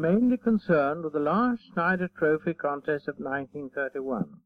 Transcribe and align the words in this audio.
mainly 0.00 0.36
concerned 0.38 1.04
with 1.04 1.12
the 1.12 1.20
large 1.20 1.60
Schneider 1.72 2.08
Trophy 2.08 2.54
contest 2.54 3.06
of 3.06 3.18
1931, 3.18 4.40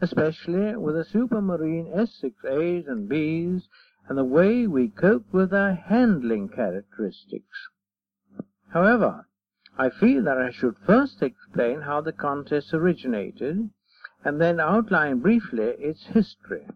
especially 0.00 0.74
with 0.76 0.94
the 0.94 1.04
Supermarine 1.04 1.94
S6As 1.94 2.88
and 2.88 3.10
Bs 3.10 3.62
and 4.08 4.16
the 4.16 4.24
way 4.24 4.66
we 4.66 4.88
coped 4.88 5.32
with 5.32 5.50
their 5.50 5.74
handling 5.74 6.48
characteristics. 6.48 7.68
However, 8.72 9.26
I 9.76 9.90
feel 9.90 10.22
that 10.24 10.38
I 10.38 10.50
should 10.50 10.76
first 10.86 11.22
explain 11.22 11.82
how 11.82 12.00
the 12.00 12.12
contest 12.12 12.72
originated, 12.72 13.70
and 14.24 14.40
then 14.40 14.60
outline 14.60 15.20
briefly 15.20 15.74
its 15.78 16.06
history. 16.06 16.66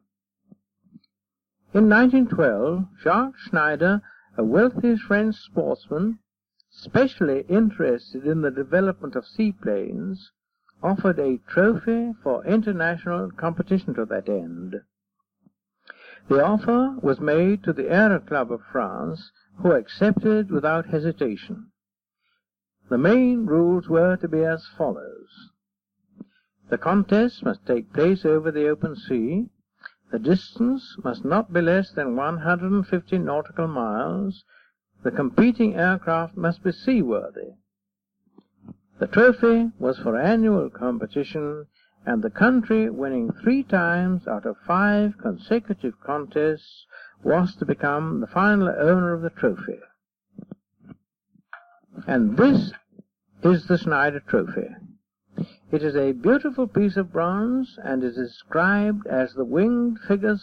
In 1.72 1.88
1912, 1.88 2.86
Jacques 3.02 3.38
Schneider, 3.38 4.02
a 4.36 4.44
wealthy 4.44 4.96
French 4.96 5.36
sportsman, 5.36 6.18
specially 6.80 7.40
interested 7.48 8.24
in 8.24 8.40
the 8.40 8.50
development 8.50 9.16
of 9.16 9.26
seaplanes, 9.26 10.30
offered 10.80 11.18
a 11.18 11.38
trophy 11.48 12.12
for 12.22 12.46
international 12.46 13.30
competition 13.32 13.92
to 13.94 14.04
that 14.04 14.28
end. 14.28 14.76
The 16.28 16.44
offer 16.44 16.96
was 17.02 17.18
made 17.20 17.64
to 17.64 17.72
the 17.72 17.90
Aero 17.90 18.20
Club 18.20 18.52
of 18.52 18.60
France, 18.70 19.32
who 19.56 19.72
accepted 19.72 20.52
without 20.52 20.86
hesitation. 20.86 21.72
The 22.88 22.98
main 22.98 23.46
rules 23.46 23.88
were 23.88 24.16
to 24.16 24.28
be 24.28 24.44
as 24.44 24.64
follows. 24.76 25.50
The 26.68 26.78
contest 26.78 27.44
must 27.44 27.66
take 27.66 27.92
place 27.92 28.24
over 28.24 28.52
the 28.52 28.68
open 28.68 28.94
sea. 28.94 29.48
The 30.12 30.18
distance 30.18 30.96
must 31.02 31.24
not 31.24 31.52
be 31.52 31.60
less 31.60 31.90
than 31.90 32.14
150 32.14 33.18
nautical 33.18 33.66
miles. 33.66 34.44
The 35.04 35.10
competing 35.12 35.76
aircraft 35.76 36.36
must 36.36 36.64
be 36.64 36.72
seaworthy. 36.72 37.52
The 38.98 39.06
trophy 39.06 39.70
was 39.78 39.98
for 39.98 40.18
annual 40.18 40.70
competition, 40.70 41.66
and 42.04 42.22
the 42.22 42.30
country 42.30 42.90
winning 42.90 43.30
three 43.30 43.62
times 43.62 44.26
out 44.26 44.44
of 44.44 44.56
five 44.66 45.16
consecutive 45.18 46.00
contests 46.00 46.84
was 47.22 47.54
to 47.56 47.64
become 47.64 48.20
the 48.20 48.26
final 48.26 48.68
owner 48.68 49.12
of 49.12 49.22
the 49.22 49.30
trophy. 49.30 49.78
And 52.06 52.36
this 52.36 52.72
is 53.42 53.66
the 53.66 53.78
Schneider 53.78 54.20
Trophy. 54.20 54.68
It 55.70 55.82
is 55.84 55.94
a 55.94 56.12
beautiful 56.12 56.66
piece 56.66 56.96
of 56.96 57.12
bronze 57.12 57.78
and 57.84 58.02
is 58.02 58.16
described 58.16 59.06
as 59.06 59.32
the 59.34 59.44
winged 59.44 60.00
figure 60.00 60.38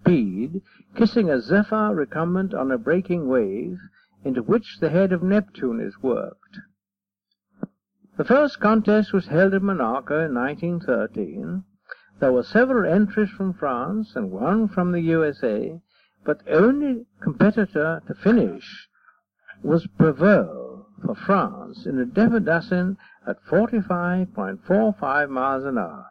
Speed 0.00 0.62
kissing 0.96 1.28
a 1.28 1.40
zephyr 1.40 1.94
recumbent 1.94 2.54
on 2.54 2.72
a 2.72 2.78
breaking 2.78 3.28
wave 3.28 3.78
into 4.24 4.42
which 4.42 4.78
the 4.80 4.90
head 4.90 5.12
of 5.12 5.22
Neptune 5.22 5.80
is 5.80 6.02
worked. 6.02 6.58
The 8.16 8.24
first 8.24 8.60
contest 8.60 9.12
was 9.12 9.28
held 9.28 9.54
at 9.54 9.62
Monaco 9.62 10.24
in 10.24 10.34
1913. 10.34 11.64
There 12.18 12.32
were 12.32 12.42
several 12.42 12.92
entries 12.92 13.30
from 13.30 13.54
France 13.54 14.14
and 14.14 14.30
one 14.30 14.68
from 14.68 14.92
the 14.92 15.00
USA, 15.00 15.80
but 16.22 16.44
the 16.44 16.52
only 16.52 17.06
competitor 17.22 18.02
to 18.06 18.14
finish 18.14 18.88
was 19.62 19.86
Prevost 19.86 20.84
for 21.02 21.14
France 21.14 21.86
in 21.86 21.98
a 21.98 22.04
Deperdussin 22.04 22.98
at 23.26 23.42
45.45 23.44 25.30
miles 25.30 25.64
an 25.64 25.78
hour. 25.78 26.06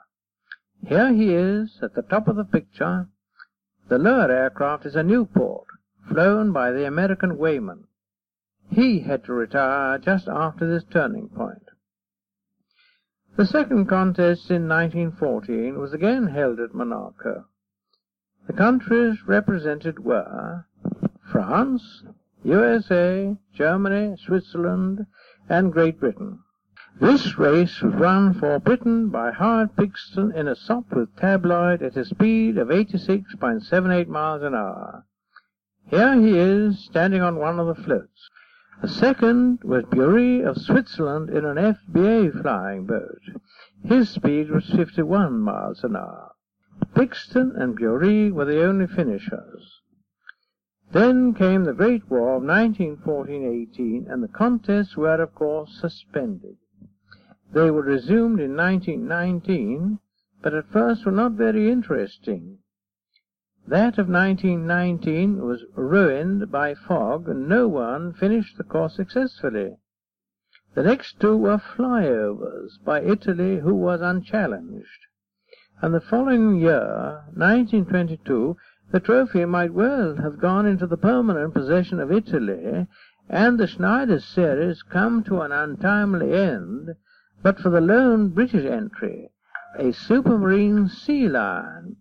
Here 0.88 1.14
he 1.14 1.36
is 1.36 1.78
at 1.84 1.94
the 1.94 2.02
top 2.02 2.28
of 2.28 2.38
the 2.38 2.44
picture. 2.44 3.08
The 3.88 4.00
lower 4.00 4.32
aircraft 4.32 4.88
is 4.88 4.96
a 4.96 5.04
Nieuport, 5.04 5.66
flown 6.08 6.52
by 6.52 6.72
the 6.72 6.88
American 6.88 7.38
Weymann. 7.38 7.84
He 8.72 9.00
had 9.00 9.24
to 9.26 9.34
retire 9.34 9.98
just 9.98 10.28
after 10.28 10.68
this 10.68 10.84
turning 10.84 11.30
point. 11.30 11.70
The 13.36 13.46
second 13.46 13.88
contest 13.88 14.52
in 14.52 14.68
1914 14.68 15.80
was 15.80 15.94
again 15.94 16.28
held 16.28 16.60
at 16.60 16.74
Monaco. 16.74 17.46
The 18.48 18.54
countries 18.54 19.26
represented 19.26 20.00
were 20.00 20.66
France, 21.32 22.04
USA, 22.44 23.38
Germany, 23.54 24.18
Switzerland, 24.18 25.06
and 25.48 25.74
Great 25.74 26.00
Britain. 26.00 26.40
This 27.00 27.38
race 27.38 27.82
was 27.82 27.94
run 27.96 28.34
for 28.34 28.60
Britain 28.60 29.10
by 29.10 29.32
Howard 29.32 29.76
Pixton 29.78 30.32
in 30.36 30.48
a 30.48 30.56
Sopwith 30.56 31.16
tabloid 31.16 31.82
at 31.82 31.98
a 31.98 32.06
speed 32.06 32.58
of 32.58 32.68
86.78 32.68 34.08
miles 34.08 34.44
an 34.44 34.54
hour. 34.54 35.06
Here 35.88 36.14
he 36.16 36.38
is, 36.38 36.80
standing 36.80 37.22
on 37.22 37.38
one 37.38 37.60
of 37.60 37.68
the 37.68 37.82
floats. 37.84 38.30
The 38.82 38.88
second 38.88 39.62
was 39.64 39.84
Burri 39.86 40.42
of 40.42 40.58
Switzerland 40.58 41.30
in 41.30 41.44
an 41.44 41.58
FBA 41.58 42.42
flying 42.42 42.86
boat. 42.86 43.20
His 43.84 44.10
speed 44.10 44.50
was 44.50 44.70
51 44.70 45.42
miles 45.42 45.84
an 45.84 45.98
hour. 45.98 46.32
Pixton 46.96 47.52
and 47.58 47.78
Burri 47.78 48.32
were 48.32 48.46
the 48.46 48.64
only 48.64 48.88
finishers. 48.88 49.82
Then 50.94 51.34
came 51.34 51.66
the 51.66 51.74
Great 51.74 52.10
War 52.10 52.38
of 52.38 52.44
1914-18, 52.44 54.10
and 54.10 54.24
the 54.24 54.30
contests 54.30 54.96
were, 54.96 55.22
of 55.22 55.36
course, 55.36 55.78
suspended. 55.82 56.56
They 57.52 57.70
were 57.70 57.82
resumed 57.82 58.40
in 58.40 58.56
1919, 58.56 60.00
but 60.42 60.54
at 60.54 60.72
first 60.72 61.06
were 61.06 61.12
not 61.12 61.34
very 61.34 61.70
interesting. 61.70 62.60
That 63.70 64.00
of 64.00 64.10
1919 64.10 65.46
was 65.46 65.64
ruined 65.76 66.52
by 66.52 66.74
fog, 66.74 67.30
and 67.30 67.48
no 67.48 67.68
one 67.68 68.14
finished 68.14 68.58
the 68.58 68.64
course 68.64 68.96
successfully. 68.96 69.78
The 70.74 70.82
next 70.82 71.20
two 71.20 71.38
were 71.38 71.60
flyovers 71.60 72.84
by 72.84 73.02
Italy, 73.02 73.60
who 73.60 73.76
was 73.76 74.02
unchallenged. 74.02 75.06
And 75.84 75.94
the 75.94 76.02
following 76.02 76.60
year, 76.60 77.22
1922, 77.36 78.58
the 78.90 79.00
trophy 79.00 79.46
might 79.46 79.76
well 79.76 80.16
have 80.16 80.40
gone 80.40 80.66
into 80.66 80.88
the 80.88 80.98
permanent 80.98 81.54
possession 81.54 82.00
of 82.00 82.12
Italy, 82.12 82.88
and 83.30 83.60
the 83.60 83.68
Schneider 83.68 84.20
series 84.20 84.82
come 84.82 85.24
to 85.26 85.42
an 85.42 85.52
untimely 85.52 86.34
end, 86.34 86.96
but 87.44 87.60
for 87.60 87.70
the 87.70 87.82
lone 87.82 88.30
British 88.30 88.66
entry, 88.66 89.30
a 89.78 89.94
Supermarine 89.94 90.90
Sea 90.90 91.30
Lion, 91.30 91.98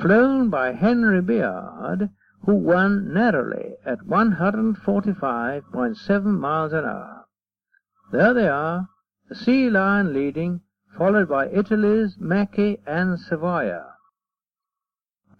flown 0.00 0.50
by 0.50 0.72
Henri 0.72 1.20
Biard, 1.20 2.10
who 2.44 2.54
won 2.54 3.12
narrowly 3.12 3.74
at 3.86 3.98
145.7 4.00 6.38
miles 6.38 6.72
an 6.72 6.84
hour. 6.84 7.24
There 8.12 8.34
they 8.34 8.48
are, 8.48 8.88
the 9.28 9.34
Sea 9.34 9.70
Lion 9.70 10.12
leading, 10.12 10.60
followed 10.96 11.28
by 11.28 11.48
Italy's 11.48 12.16
Macchi 12.18 12.78
and 12.86 13.18
Savoia. 13.18 13.84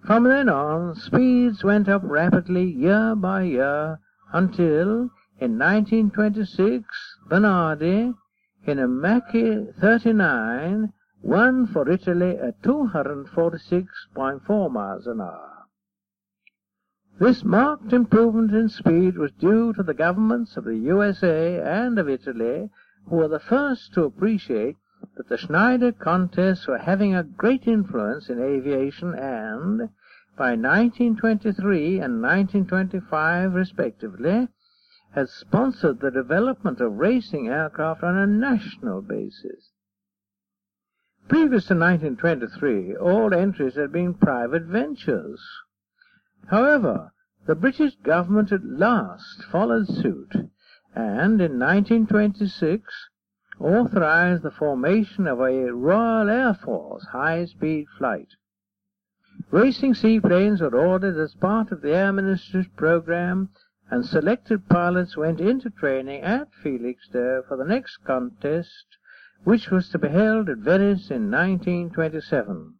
From 0.04 0.24
then 0.24 0.48
on, 0.48 0.94
speeds 0.94 1.64
went 1.64 1.88
up 1.88 2.02
rapidly 2.04 2.64
year 2.64 3.14
by 3.14 3.42
year 3.42 4.00
until, 4.32 5.10
in 5.38 5.58
1926, 5.58 6.84
Bernardi, 7.28 8.14
in 8.66 8.78
a 8.78 8.88
Macchi 8.88 9.74
39, 9.80 10.92
won 11.24 11.66
for 11.66 11.90
Italy 11.90 12.36
at 12.36 12.60
246.4 12.60 14.70
miles 14.70 15.06
an 15.06 15.22
hour. 15.22 15.64
This 17.18 17.42
marked 17.42 17.94
improvement 17.94 18.52
in 18.52 18.68
speed 18.68 19.16
was 19.16 19.32
due 19.32 19.72
to 19.72 19.82
the 19.82 19.94
governments 19.94 20.58
of 20.58 20.64
the 20.64 20.76
USA 20.76 21.60
and 21.60 21.98
of 21.98 22.10
Italy, 22.10 22.68
who 23.08 23.16
were 23.16 23.28
the 23.28 23.38
first 23.38 23.94
to 23.94 24.04
appreciate 24.04 24.76
that 25.16 25.28
the 25.28 25.38
Schneider 25.38 25.92
contests 25.92 26.66
were 26.66 26.78
having 26.78 27.14
a 27.14 27.22
great 27.22 27.66
influence 27.66 28.28
in 28.28 28.38
aviation 28.38 29.14
and, 29.14 29.88
by 30.36 30.56
1923 30.56 32.00
and 32.00 32.20
1925 32.20 33.54
respectively, 33.54 34.48
had 35.12 35.30
sponsored 35.30 36.00
the 36.00 36.10
development 36.10 36.80
of 36.80 36.98
racing 36.98 37.48
aircraft 37.48 38.02
on 38.02 38.18
a 38.18 38.26
national 38.26 39.00
basis. 39.00 39.70
Previous 41.26 41.66
to 41.68 41.74
1923, 41.74 42.96
all 42.96 43.32
entries 43.32 43.76
had 43.76 43.90
been 43.90 44.12
private 44.12 44.64
ventures. 44.64 45.40
However, 46.48 47.12
the 47.46 47.54
British 47.54 47.94
government 47.96 48.52
at 48.52 48.64
last 48.64 49.42
followed 49.44 49.88
suit, 49.88 50.34
and 50.94 51.40
in 51.40 51.58
1926 51.58 53.08
authorized 53.58 54.42
the 54.42 54.50
formation 54.50 55.26
of 55.26 55.40
a 55.40 55.72
Royal 55.72 56.28
Air 56.28 56.52
Force 56.52 57.06
high-speed 57.12 57.86
flight. 57.96 58.28
Racing 59.50 59.94
seaplanes 59.94 60.60
were 60.60 60.76
ordered 60.76 61.18
as 61.18 61.34
part 61.34 61.72
of 61.72 61.80
the 61.80 61.94
Air 61.94 62.12
Minister's 62.12 62.68
program, 62.76 63.48
and 63.90 64.04
selected 64.04 64.68
pilots 64.68 65.16
went 65.16 65.40
into 65.40 65.70
training 65.70 66.22
at 66.22 66.52
Felixstowe 66.62 67.42
for 67.48 67.56
the 67.56 67.64
next 67.64 67.96
contest, 68.04 68.98
which 69.44 69.70
was 69.70 69.88
to 69.90 69.98
be 69.98 70.08
held 70.08 70.48
at 70.48 70.58
Venice 70.58 71.10
in 71.10 71.30
1927. 71.30 72.74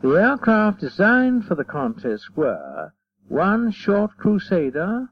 The 0.00 0.10
aircraft 0.10 0.80
designed 0.80 1.46
for 1.46 1.54
the 1.54 1.64
contest 1.64 2.36
were 2.36 2.92
one 3.28 3.72
short 3.72 4.16
Crusader, 4.18 5.08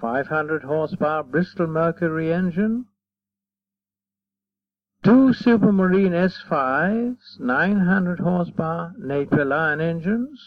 500 0.00 0.62
horsepower 0.62 1.22
Bristol 1.22 1.66
Mercury 1.66 2.32
engine, 2.32 2.86
two 5.02 5.34
Supermarine 5.34 6.12
S5s, 6.12 7.38
900 7.38 8.20
horsepower 8.20 8.94
Napier 8.96 9.44
Lion 9.44 9.80
engines, 9.80 10.40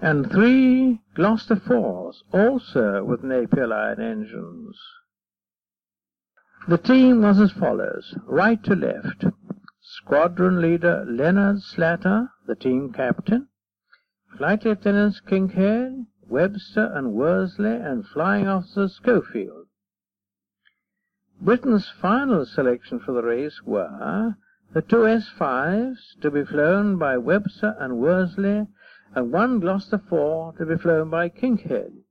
and 0.00 0.30
three 0.32 1.00
Gloster 1.14 1.56
4s, 1.56 2.16
also 2.32 3.04
with 3.04 3.22
Napier 3.22 3.68
Lion 3.68 4.00
engines. 4.00 4.80
The 6.68 6.78
team 6.78 7.22
was 7.22 7.40
as 7.40 7.50
follows, 7.50 8.14
right 8.24 8.62
to 8.62 8.76
left. 8.76 9.24
Squadron 9.80 10.60
leader 10.60 11.04
Leonard 11.08 11.60
Slatter, 11.60 12.30
the 12.46 12.54
team 12.54 12.92
captain. 12.92 13.48
Flight 14.36 14.64
Lieutenants 14.64 15.20
Kinkead, 15.20 16.06
Webster 16.28 16.92
and 16.94 17.14
Worsley, 17.14 17.74
and 17.74 18.06
Flying 18.06 18.46
Officer 18.46 18.88
Schofield. 18.88 19.66
Britain's 21.40 21.88
final 21.88 22.46
selection 22.46 23.00
for 23.00 23.10
the 23.10 23.24
race 23.24 23.60
were 23.64 24.36
the 24.72 24.82
two 24.82 24.98
S5s 24.98 26.20
to 26.20 26.30
be 26.30 26.44
flown 26.44 26.96
by 26.96 27.18
Webster 27.18 27.74
and 27.80 27.98
Worsley 27.98 28.68
and 29.14 29.32
one 29.32 29.58
Gloster 29.58 29.98
4 29.98 30.52
to 30.58 30.64
be 30.64 30.76
flown 30.76 31.10
by 31.10 31.28
Kinkead. 31.28 32.01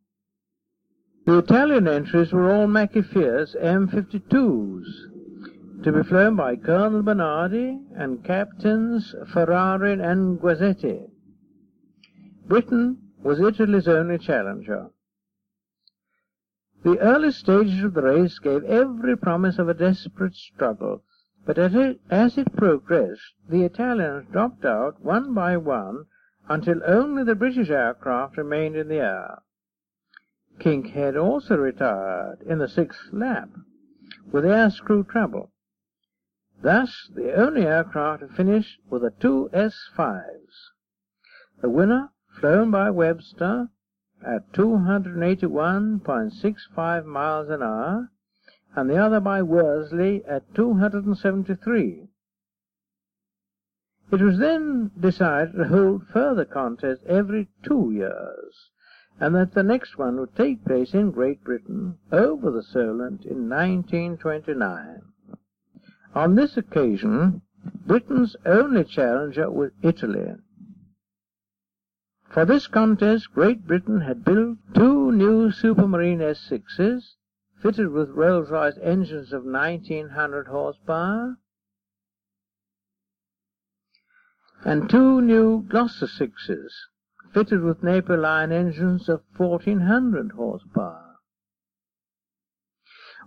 The 1.24 1.38
Italian 1.38 1.88
entries 1.88 2.34
were 2.34 2.52
all 2.52 2.66
Macchi 2.66 3.06
Fierce 3.06 3.56
M52s, 3.56 5.84
to 5.84 5.92
be 5.92 6.02
flown 6.02 6.36
by 6.36 6.56
Colonel 6.56 7.04
Bernardi 7.04 7.80
and 7.96 8.24
Captains 8.24 9.14
Ferrari 9.32 9.94
and 9.94 10.40
Guazzetti. 10.40 11.12
Britain 12.48 12.98
was 13.22 13.40
Italy's 13.40 13.88
only 13.88 14.18
challenger. 14.18 14.90
The 16.84 16.98
early 16.98 17.32
stages 17.32 17.84
of 17.84 17.94
the 17.94 18.02
race 18.02 18.40
gave 18.40 18.64
every 18.64 19.16
promise 19.16 19.60
of 19.60 19.70
a 19.70 19.76
desperate 19.76 20.34
struggle, 20.34 21.04
but 21.46 21.60
as 21.60 21.76
it, 21.76 22.02
as 22.10 22.40
it 22.40 22.52
progressed, 22.56 23.36
the 23.48 23.64
Italians 23.64 24.26
dropped 24.32 24.66
out 24.66 25.00
one 25.02 25.36
by 25.36 25.58
one 25.58 26.08
until 26.50 26.82
only 26.84 27.24
the 27.24 27.36
British 27.36 27.70
aircraft 27.70 28.38
remained 28.38 28.76
in 28.76 28.88
the 28.88 28.96
air. 28.96 29.44
Kinkead 30.60 31.16
also 31.16 31.58
retired 31.58 32.42
in 32.42 32.60
the 32.60 32.68
sixth 32.68 33.14
lap 33.14 33.50
with 34.32 34.46
air 34.46 34.70
screw 34.70 35.04
trouble. 35.04 35.52
Thus, 36.62 37.10
the 37.16 37.34
only 37.34 37.66
aircraft 37.66 38.22
to 38.22 38.28
finish 38.28 38.78
were 38.90 39.00
the 39.00 39.12
two 39.12 39.50
S-5s. 39.54 40.72
The 41.62 41.70
winner, 41.70 42.10
flown 42.40 42.72
by 42.72 42.90
Webster 42.90 43.70
at 44.24 44.52
281.65 44.54 47.06
miles 47.06 47.50
an 47.50 47.64
hour, 47.64 48.10
and 48.76 48.90
the 48.90 48.98
other 48.98 49.20
by 49.20 49.42
Worsley 49.42 50.24
at 50.26 50.54
273. 50.56 52.08
It 54.12 54.22
was 54.22 54.40
then 54.40 54.92
decided 55.00 55.54
to 55.54 55.70
hold 55.70 56.08
further 56.08 56.46
contests 56.46 57.04
every 57.06 57.48
two 57.64 57.92
years, 57.92 58.71
and 59.22 59.36
that 59.36 59.54
the 59.54 59.62
next 59.62 60.00
one 60.00 60.20
would 60.20 60.36
take 60.36 60.66
place 60.66 60.96
in 60.96 61.12
Great 61.12 61.44
Britain 61.44 61.96
over 62.12 62.50
the 62.50 62.64
Solent 62.64 63.24
in 63.24 63.48
1929. 63.48 65.02
On 66.16 66.36
this 66.36 66.58
occasion, 66.58 67.44
Britain's 67.86 68.36
only 68.48 68.84
challenger 68.84 69.52
was 69.52 69.70
Italy. 69.84 70.34
For 72.32 72.46
this 72.46 72.66
contest, 72.66 73.32
Great 73.32 73.68
Britain 73.68 74.02
had 74.02 74.26
built 74.26 74.58
two 74.74 75.12
new 75.12 75.52
Supermarine 75.52 76.18
S6s, 76.18 77.14
fitted 77.62 77.92
with 77.92 78.10
Rolls-Royce 78.10 78.80
engines 78.82 79.34
of 79.34 79.46
1900 79.46 80.48
horsepower, 80.48 81.38
and 84.64 84.90
two 84.90 85.22
new 85.22 85.62
Gloster 85.62 86.08
sixes, 86.08 86.88
fitted 87.34 87.62
with 87.62 87.84
Napier 87.84 88.18
Lion 88.18 88.52
engines 88.52 89.08
of 89.10 89.22
1400 89.38 90.32
horsepower. 90.32 91.18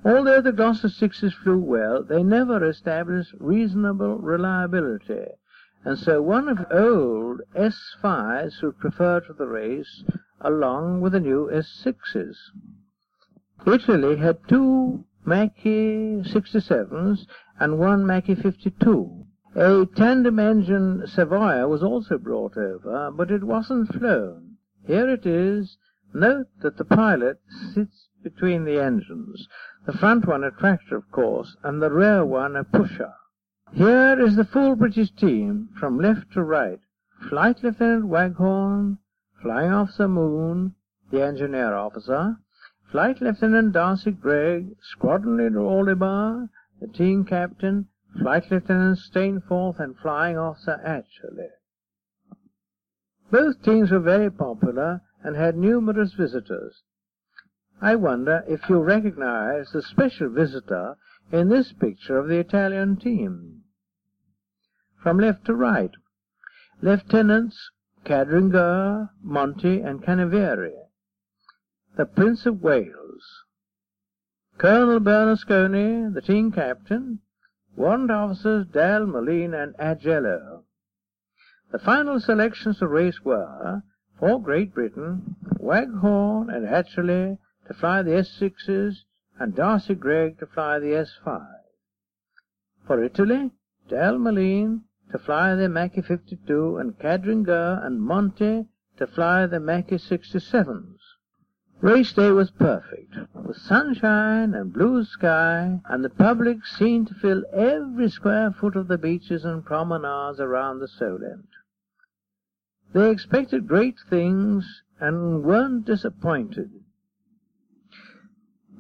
Although 0.05 0.43
the 0.43 0.53
Gloster 0.53 0.89
sixes 0.89 1.33
flew 1.33 1.59
well, 1.59 2.03
they 2.03 2.23
never 2.23 2.65
established 2.69 3.35
reasonable 3.41 4.19
reliability, 4.19 5.29
and 5.85 5.99
so 5.99 6.21
one 6.21 6.49
of 6.49 6.67
old 6.71 7.41
S5s 7.55 8.63
was 8.63 8.75
preferred 8.79 9.25
for 9.25 9.33
the 9.33 9.47
race 9.47 10.05
along 10.41 11.01
with 11.01 11.13
the 11.13 11.21
new 11.21 11.49
S6s. 11.51 12.37
Italy 13.67 14.17
had 14.17 14.47
two 14.47 15.05
Macchi 15.27 16.23
67s 16.23 17.27
and 17.59 17.79
one 17.79 18.05
Macchi 18.05 18.35
52. 18.41 19.25
A 19.57 19.87
tandem 19.95 20.41
engine 20.41 21.07
Savoia 21.07 21.69
was 21.69 21.81
also 21.81 22.19
brought 22.19 22.57
over, 22.57 23.13
but 23.13 23.31
it 23.31 23.45
wasn't 23.45 23.95
flown. 23.95 24.57
Here 24.85 25.09
it 25.09 25.27
is. 25.27 25.79
Note 26.13 26.49
that 26.61 26.77
the 26.77 26.85
pilot 26.85 27.39
sits 27.73 28.09
between 28.21 28.65
the 28.65 28.83
engines, 28.83 29.49
the 29.87 29.93
front 29.93 30.27
one 30.27 30.43
a 30.43 30.51
tractor, 30.51 30.97
of 30.97 31.09
course, 31.13 31.57
and 31.63 31.81
the 31.81 31.93
rear 31.93 32.25
one 32.25 32.57
a 32.57 32.65
pusher. 32.65 33.13
Here 33.73 34.19
is 34.19 34.35
the 34.35 34.45
full 34.45 34.75
British 34.75 35.13
team, 35.13 35.69
from 35.79 36.01
left 36.01 36.33
to 36.33 36.43
right. 36.43 36.81
Flight 37.29 37.63
Lieutenant 37.63 38.07
Waghorn, 38.07 38.99
Flying 39.41 39.73
Officer 39.73 40.09
Moon, 40.09 40.75
the 41.13 41.23
engineer 41.23 41.75
officer, 41.75 42.39
Flight 42.91 43.21
Lieutenant 43.21 43.73
D'Arcy 43.73 44.11
Greig, 44.11 44.75
Squadron 44.83 45.37
Leader 45.37 45.61
Orlebar, 45.61 46.49
the 46.81 46.89
team 46.89 47.25
captain, 47.25 47.87
Flight 48.21 48.51
Lieutenant 48.51 48.99
Stainforth 48.99 49.81
and 49.81 49.97
Flying 49.99 50.39
Officer 50.39 50.81
Atcherley. 50.85 51.51
Both 53.31 53.63
teams 53.63 53.91
were 53.91 53.99
very 53.99 54.31
popular 54.31 55.03
and 55.23 55.35
had 55.35 55.57
numerous 55.57 56.13
visitors. 56.15 56.83
I 57.81 57.97
wonder 57.97 58.45
if 58.47 58.69
you 58.69 58.79
recognize 58.79 59.71
the 59.73 59.83
special 59.83 60.29
visitor 60.29 60.97
in 61.33 61.49
this 61.49 61.73
picture 61.73 62.17
of 62.17 62.29
the 62.29 62.39
Italian 62.39 62.97
team. 62.97 63.65
From 65.03 65.19
left 65.19 65.45
to 65.47 65.55
right, 65.55 65.91
Lieutenants 66.81 67.71
Cadringher, 68.05 69.11
Monti, 69.23 69.81
and 69.81 70.03
Canaveri, 70.03 70.75
the 71.97 72.07
Prince 72.07 72.47
of 72.47 72.63
Wales, 72.63 73.45
Colonel 74.59 75.01
Bernasconi, 75.01 76.13
the 76.13 76.23
team 76.23 76.53
captain, 76.53 77.21
Warrant 77.77 78.11
Officers 78.11 78.67
Dal, 78.67 79.07
Moline, 79.07 79.55
and 79.55 79.75
Agello. 79.79 80.63
The 81.73 81.79
final 81.79 82.21
selections 82.21 82.79
to 82.79 82.87
race 82.87 83.25
were, 83.25 83.83
for 84.19 84.41
Great 84.41 84.73
Britain, 84.73 85.37
Waghorn 85.59 86.51
and 86.51 86.67
Atcherley 86.67 87.39
to 87.67 87.75
fly 87.75 88.03
the 88.03 88.13
S6s, 88.13 89.05
and 89.41 89.55
D'Arcy 89.55 89.95
Greig 89.95 90.39
to 90.39 90.47
fly 90.47 90.79
the 90.79 91.05
S5. 91.27 91.47
For 92.87 93.03
Italy, 93.03 93.51
Dal 93.89 94.19
Molin 94.19 94.85
to 95.11 95.19
fly 95.19 95.55
the 95.55 95.69
Macchi 95.69 96.05
52, 96.05 96.77
and 96.77 96.99
Cadringher 96.99 97.85
and 97.85 98.01
Monti 98.01 98.69
to 98.99 99.07
fly 99.07 99.47
the 99.47 99.59
Macchi 99.59 99.99
67s. 99.99 100.99
Race 101.85 102.15
day 102.15 102.31
was 102.31 102.51
perfect, 102.51 103.15
with 103.35 103.59
sunshine 103.59 104.55
and 104.55 104.73
blue 104.73 105.05
sky, 105.05 105.83
and 105.85 106.03
the 106.03 106.09
public 106.09 106.65
seemed 106.65 107.09
to 107.09 107.15
fill 107.15 107.45
every 107.53 108.09
square 108.09 108.53
foot 108.53 108.75
of 108.75 108.89
the 108.89 108.97
beaches 108.97 109.45
and 109.45 109.63
promenades 109.63 110.41
around 110.41 110.79
the 110.79 110.89
Solent. 110.89 111.47
They 112.95 113.11
expected 113.11 113.69
great 113.69 113.97
things 114.09 114.83
and 114.99 115.45
weren't 115.45 115.85
disappointed. 115.85 116.71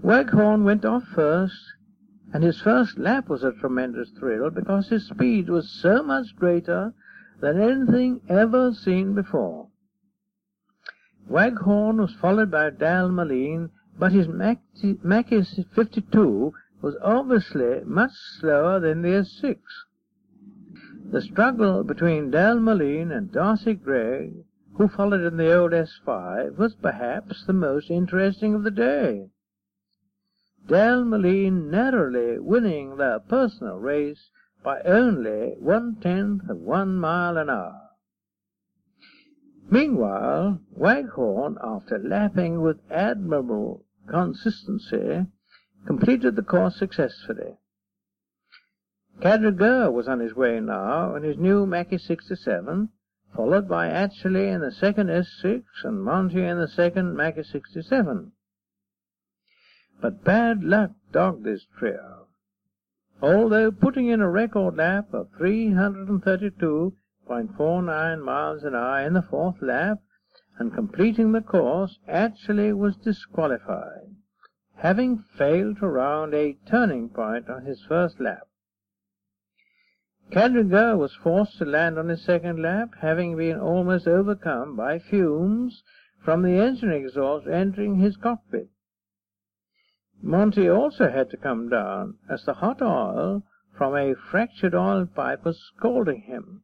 Waghorn 0.02 0.64
went 0.64 0.86
off 0.86 1.04
first, 1.08 1.60
and 2.32 2.42
his 2.42 2.62
first 2.62 2.96
lap 2.98 3.28
was 3.28 3.44
a 3.44 3.52
tremendous 3.52 4.12
thrill 4.12 4.48
because 4.48 4.88
his 4.88 5.06
speed 5.06 5.50
was 5.50 5.68
so 5.70 6.02
much 6.02 6.34
greater 6.36 6.94
than 7.38 7.60
anything 7.60 8.22
ever 8.30 8.72
seen 8.72 9.12
before. 9.12 9.68
Waghorn 11.28 11.96
was 11.96 12.14
followed 12.14 12.50
by 12.50 12.70
Dal 12.70 13.10
Molin, 13.10 13.70
but 13.98 14.12
his 14.12 14.26
Macchi 14.28 15.64
52 15.74 16.52
was 16.82 16.96
obviously 17.00 17.82
much 17.84 18.12
slower 18.38 18.78
than 18.78 19.00
the 19.00 19.08
S6. 19.08 19.58
The 21.10 21.22
struggle 21.22 21.82
between 21.82 22.30
Dal 22.30 22.60
Molin 22.60 23.10
and 23.10 23.32
D'Arcy 23.32 23.74
Greig, 23.74 24.44
who 24.74 24.88
followed 24.88 25.22
in 25.22 25.36
the 25.38 25.54
old 25.56 25.72
S5, 25.72 26.58
was 26.58 26.74
perhaps 26.74 27.46
the 27.46 27.52
most 27.52 27.90
interesting 27.90 28.54
of 28.54 28.64
the 28.64 28.70
day. 28.70 29.30
Dal 30.66 31.04
Molin 31.04 31.70
narrowly 31.70 32.38
winning 32.38 32.96
their 32.96 33.18
personal 33.20 33.78
race 33.78 34.30
by 34.62 34.80
only 34.82 35.54
one 35.58 35.96
tenth 36.00 36.48
of 36.48 36.58
one 36.58 36.96
mile 36.96 37.38
an 37.38 37.48
hour. 37.48 37.83
Meanwhile, 39.70 40.60
Waghorn, 40.76 41.56
after 41.62 41.98
lapping 41.98 42.60
with 42.60 42.80
admirable 42.90 43.84
consistency, 44.06 45.26
completed 45.86 46.36
the 46.36 46.42
course 46.42 46.76
successfully. 46.76 47.56
Cadringher 49.20 49.90
was 49.92 50.08
on 50.08 50.20
his 50.20 50.34
way 50.34 50.60
now 50.60 51.14
in 51.14 51.22
his 51.22 51.38
new 51.38 51.66
Macchi 51.66 52.00
67, 52.00 52.88
followed 53.34 53.68
by 53.68 53.88
Atcherley 53.88 54.48
in 54.52 54.60
the 54.60 54.72
second 54.72 55.08
S6 55.08 55.62
and 55.82 56.02
Monti 56.02 56.44
in 56.44 56.58
the 56.58 56.68
second 56.68 57.16
Macchi 57.16 57.44
67. 57.44 58.32
But 60.00 60.24
bad 60.24 60.62
luck 60.62 60.90
dogged 61.12 61.44
this 61.44 61.64
trio. 61.78 62.26
Although 63.22 63.70
putting 63.70 64.08
in 64.08 64.20
a 64.20 64.28
record 64.28 64.76
lap 64.76 65.14
of 65.14 65.32
332.49 67.26 68.22
miles 68.22 68.64
an 68.64 68.74
hour 68.74 69.00
in 69.00 69.14
the 69.14 69.22
fourth 69.22 69.62
lap 69.62 69.98
and 70.58 70.74
completing 70.74 71.32
the 71.32 71.40
course, 71.40 71.98
Atcherley 72.06 72.76
was 72.76 72.96
disqualified, 72.96 74.14
having 74.76 75.24
failed 75.38 75.78
to 75.78 75.88
round 75.88 76.34
a 76.34 76.58
turning 76.66 77.08
point 77.08 77.48
on 77.48 77.64
his 77.64 77.82
first 77.88 78.20
lap. 78.20 78.46
Cadringher 80.30 80.98
was 80.98 81.14
forced 81.14 81.58
to 81.58 81.64
land 81.64 81.98
on 81.98 82.08
his 82.08 82.22
second 82.22 82.60
lap, 82.60 82.90
having 83.00 83.36
been 83.36 83.58
almost 83.58 84.06
overcome 84.06 84.76
by 84.76 84.98
fumes 84.98 85.82
from 86.22 86.42
the 86.42 86.58
engine 86.58 86.92
exhaust 86.92 87.46
entering 87.46 87.96
his 87.96 88.16
cockpit. 88.16 88.68
Monti 90.22 90.68
also 90.68 91.10
had 91.10 91.30
to 91.30 91.36
come 91.36 91.68
down, 91.68 92.18
as 92.28 92.44
the 92.44 92.54
hot 92.54 92.80
oil 92.80 93.42
from 93.76 93.96
a 93.96 94.14
fractured 94.14 94.74
oil 94.74 95.06
pipe 95.06 95.44
was 95.44 95.58
scalding 95.58 96.22
him. 96.22 96.62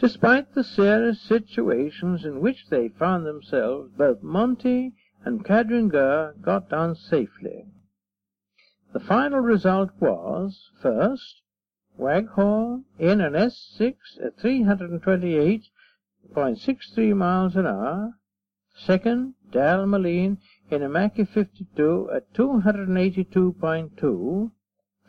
Despite 0.00 0.54
the 0.54 0.62
serious 0.62 1.20
situations 1.20 2.24
in 2.24 2.40
which 2.40 2.68
they 2.68 2.88
found 2.88 3.26
themselves, 3.26 3.90
both 3.96 4.22
Monti 4.22 4.94
and 5.24 5.44
Cadringher 5.44 6.40
got 6.40 6.70
down 6.70 6.94
safely. 6.94 7.66
The 8.92 9.00
final 9.00 9.40
result 9.40 9.90
was, 9.98 10.70
first, 10.80 11.42
Waghorn 11.96 12.84
in 12.96 13.20
an 13.20 13.32
S6 13.32 13.96
at 14.24 14.38
328.63 14.38 17.16
miles 17.16 17.56
an 17.56 17.66
hour, 17.66 18.14
second, 18.76 19.34
Dal 19.50 19.84
Molin 19.84 20.38
in 20.70 20.84
a 20.84 20.88
Macchi 20.88 21.26
52 21.26 22.10
at 22.14 22.32
282.2. 22.34 24.52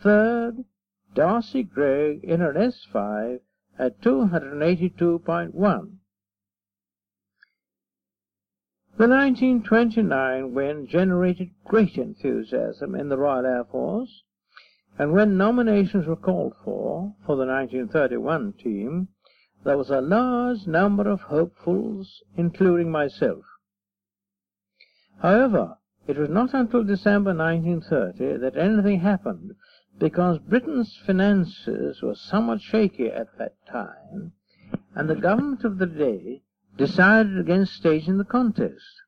Third, 0.02 0.66
D'Arcy 1.14 1.64
Greig 1.64 2.24
in 2.24 2.42
an 2.42 2.56
S5 2.56 3.36
at 3.36 3.42
282.1. 3.80 5.54
The 8.98 9.08
1929 9.08 10.54
win 10.54 10.88
generated 10.88 11.52
great 11.64 11.98
enthusiasm 11.98 12.96
in 12.96 13.08
the 13.08 13.18
Royal 13.18 13.46
Air 13.46 13.64
Force, 13.64 14.24
and 14.98 15.14
when 15.14 15.38
nominations 15.38 16.06
were 16.06 16.18
called 16.18 16.54
for 16.66 17.16
for 17.26 17.38
the 17.38 17.46
1931 17.46 18.52
team, 18.62 19.08
there 19.64 19.78
was 19.78 19.90
a 19.90 20.02
large 20.02 20.68
number 20.68 21.10
of 21.10 21.22
hopefuls, 21.22 22.22
including 22.36 22.92
myself. 22.92 23.46
However, 25.22 25.78
it 26.08 26.18
was 26.18 26.30
not 26.30 26.54
until 26.54 26.84
December 26.84 27.34
1930 27.34 28.40
that 28.40 28.58
anything 28.58 29.00
happened, 29.00 29.56
because 30.00 30.40
Britain's 30.40 30.98
finances 31.06 32.02
were 32.02 32.16
somewhat 32.16 32.62
shaky 32.62 33.08
at 33.08 33.38
that 33.38 33.54
time, 33.68 34.32
and 34.96 35.10
the 35.10 35.16
government 35.16 35.64
of 35.66 35.78
the 35.78 35.86
day 35.86 36.42
decided 36.78 37.38
against 37.38 37.74
staging 37.74 38.18
the 38.18 38.24
contest. 38.24 39.02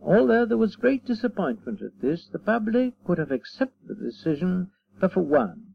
Although 0.00 0.46
there 0.46 0.56
was 0.56 0.76
great 0.76 1.04
disappointment 1.04 1.82
at 1.82 2.00
this, 2.00 2.26
the 2.28 2.38
public 2.38 2.94
would 3.06 3.18
have 3.18 3.30
accepted 3.30 3.88
the 3.88 3.94
decision 3.94 4.70
but 5.00 5.12
for 5.12 5.20
one, 5.20 5.74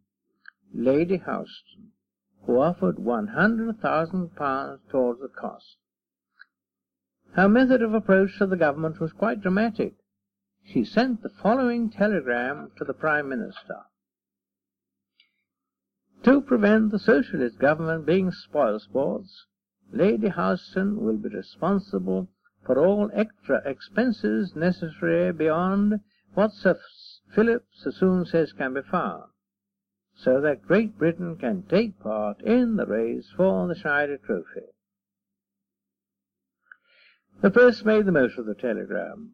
Lady 0.73 1.17
Houston, 1.17 1.91
who 2.45 2.59
offered 2.59 2.97
£100,000 2.97 4.79
towards 4.89 5.21
the 5.21 5.27
cost. 5.27 5.77
Her 7.33 7.47
method 7.47 7.81
of 7.81 7.93
approach 7.93 8.37
to 8.37 8.47
the 8.47 8.57
government 8.57 8.99
was 8.99 9.13
quite 9.13 9.41
dramatic. 9.41 9.95
She 10.65 10.85
sent 10.85 11.21
the 11.21 11.29
following 11.29 11.89
telegram 11.89 12.71
to 12.77 12.85
the 12.85 12.93
Prime 12.93 13.29
Minister. 13.29 13.83
To 16.23 16.39
prevent 16.41 16.91
the 16.91 16.99
Socialist 16.99 17.59
government 17.59 18.05
being 18.05 18.31
spoilsports, 18.31 19.43
Lady 19.91 20.29
Houston 20.29 21.03
will 21.03 21.17
be 21.17 21.27
responsible 21.27 22.29
for 22.65 22.79
all 22.79 23.11
extra 23.13 23.61
expenses 23.65 24.55
necessary 24.55 25.33
beyond 25.33 25.99
what 26.33 26.53
Sir 26.53 26.79
Philip 27.35 27.65
Sassoon 27.73 28.25
says 28.25 28.53
can 28.53 28.73
be 28.73 28.81
found, 28.81 29.25
so 30.15 30.39
that 30.39 30.65
Great 30.65 30.97
Britain 30.97 31.35
can 31.35 31.63
take 31.63 31.99
part 31.99 32.41
in 32.41 32.77
the 32.77 32.85
race 32.85 33.29
for 33.35 33.67
the 33.67 33.75
Schneider 33.75 34.17
Trophy. 34.17 34.67
The 37.41 37.51
press 37.51 37.83
made 37.83 38.05
the 38.05 38.13
most 38.13 38.37
of 38.37 38.45
the 38.45 38.55
telegram. 38.55 39.33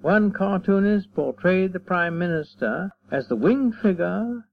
One 0.00 0.30
cartoonist 0.30 1.12
portrayed 1.12 1.72
the 1.72 1.80
Prime 1.80 2.16
Minister 2.18 2.92
as 3.10 3.26
the 3.26 3.34
winged 3.34 3.74
figure 3.74 4.44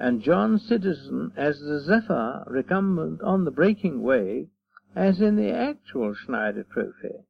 and 0.00 0.20
John 0.20 0.58
Citizen 0.58 1.30
as 1.36 1.60
the 1.60 1.78
zephyr 1.78 2.42
recumbent 2.48 3.22
on 3.22 3.44
the 3.44 3.52
breaking 3.52 4.02
wave, 4.02 4.48
as 4.96 5.20
in 5.20 5.36
the 5.36 5.52
actual 5.52 6.12
Schneider 6.14 6.64
Trophy. 6.64 7.24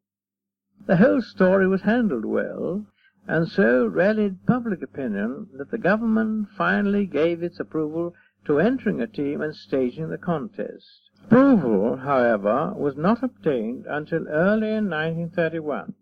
The 0.86 0.96
whole 0.96 1.20
story 1.20 1.68
was 1.68 1.82
handled 1.82 2.24
well, 2.24 2.86
and 3.28 3.46
so 3.46 3.86
rallied 3.86 4.46
public 4.46 4.80
opinion 4.80 5.48
that 5.58 5.70
the 5.70 5.76
government 5.76 6.48
finally 6.56 7.04
gave 7.04 7.42
its 7.42 7.60
approval 7.60 8.14
to 8.46 8.58
entering 8.58 9.02
a 9.02 9.06
team 9.06 9.42
and 9.42 9.54
staging 9.54 10.08
the 10.08 10.16
contest. 10.16 11.10
Approval, 11.26 11.96
however, 11.96 12.72
was 12.74 12.96
not 12.96 13.22
obtained 13.22 13.84
until 13.86 14.26
early 14.28 14.68
in 14.68 14.88
1931. 14.88 15.94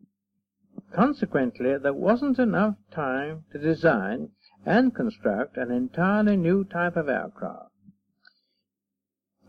Consequently, 0.92 1.76
there 1.76 1.92
wasn't 1.92 2.38
enough 2.38 2.76
time 2.90 3.44
to 3.52 3.58
design 3.58 4.30
and 4.64 4.94
construct 4.94 5.56
an 5.56 5.70
entirely 5.70 6.36
new 6.36 6.64
type 6.64 6.96
of 6.96 7.08
aircraft. 7.08 7.70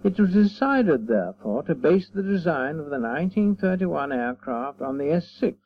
It 0.03 0.19
was 0.19 0.33
decided, 0.33 1.07
therefore, 1.07 1.63
to 1.63 1.75
base 1.75 2.09
the 2.09 2.23
design 2.23 2.79
of 2.79 2.89
the 2.89 2.99
1931 2.99 4.11
aircraft 4.11 4.81
on 4.81 4.97
the 4.97 5.11
S-6, 5.11 5.57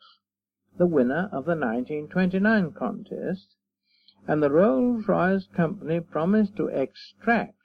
the 0.77 0.87
winner 0.87 1.29
of 1.31 1.45
the 1.45 1.55
1929 1.55 2.71
contest, 2.71 3.55
and 4.27 4.41
the 4.41 4.49
Rolls-Royce 4.49 5.47
Company 5.55 5.99
promised 5.99 6.55
to 6.55 6.67
extract 6.67 7.57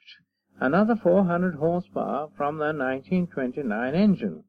another 0.59 0.95
400 0.95 1.55
horsepower 1.55 2.29
from 2.35 2.57
the 2.57 2.73
1929 2.73 3.95
engine. 3.95 4.43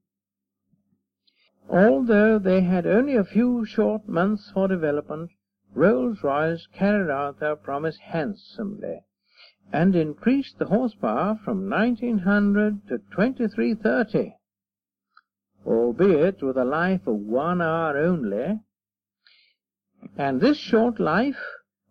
Although 1.69 2.38
they 2.38 2.62
had 2.62 2.87
only 2.87 3.17
a 3.17 3.25
few 3.25 3.64
short 3.64 4.09
months 4.09 4.50
for 4.50 4.67
development, 4.69 5.31
Rolls-Royce 5.75 6.67
carried 6.73 7.11
out 7.11 7.38
their 7.38 7.57
promise 7.57 7.99
handsomely 7.99 9.05
and 9.73 9.95
increased 9.95 10.59
the 10.59 10.67
horsepower 10.67 11.38
from 11.45 11.69
1900 11.69 12.88
to 12.88 12.99
2330, 12.99 14.37
albeit 15.67 16.43
with 16.43 16.57
a 16.57 16.64
life 16.64 17.07
of 17.07 17.17
one 17.17 17.61
hour 17.61 17.97
only, 17.97 18.61
and 20.17 20.40
this 20.40 20.57
short 20.57 20.99
life 20.99 21.45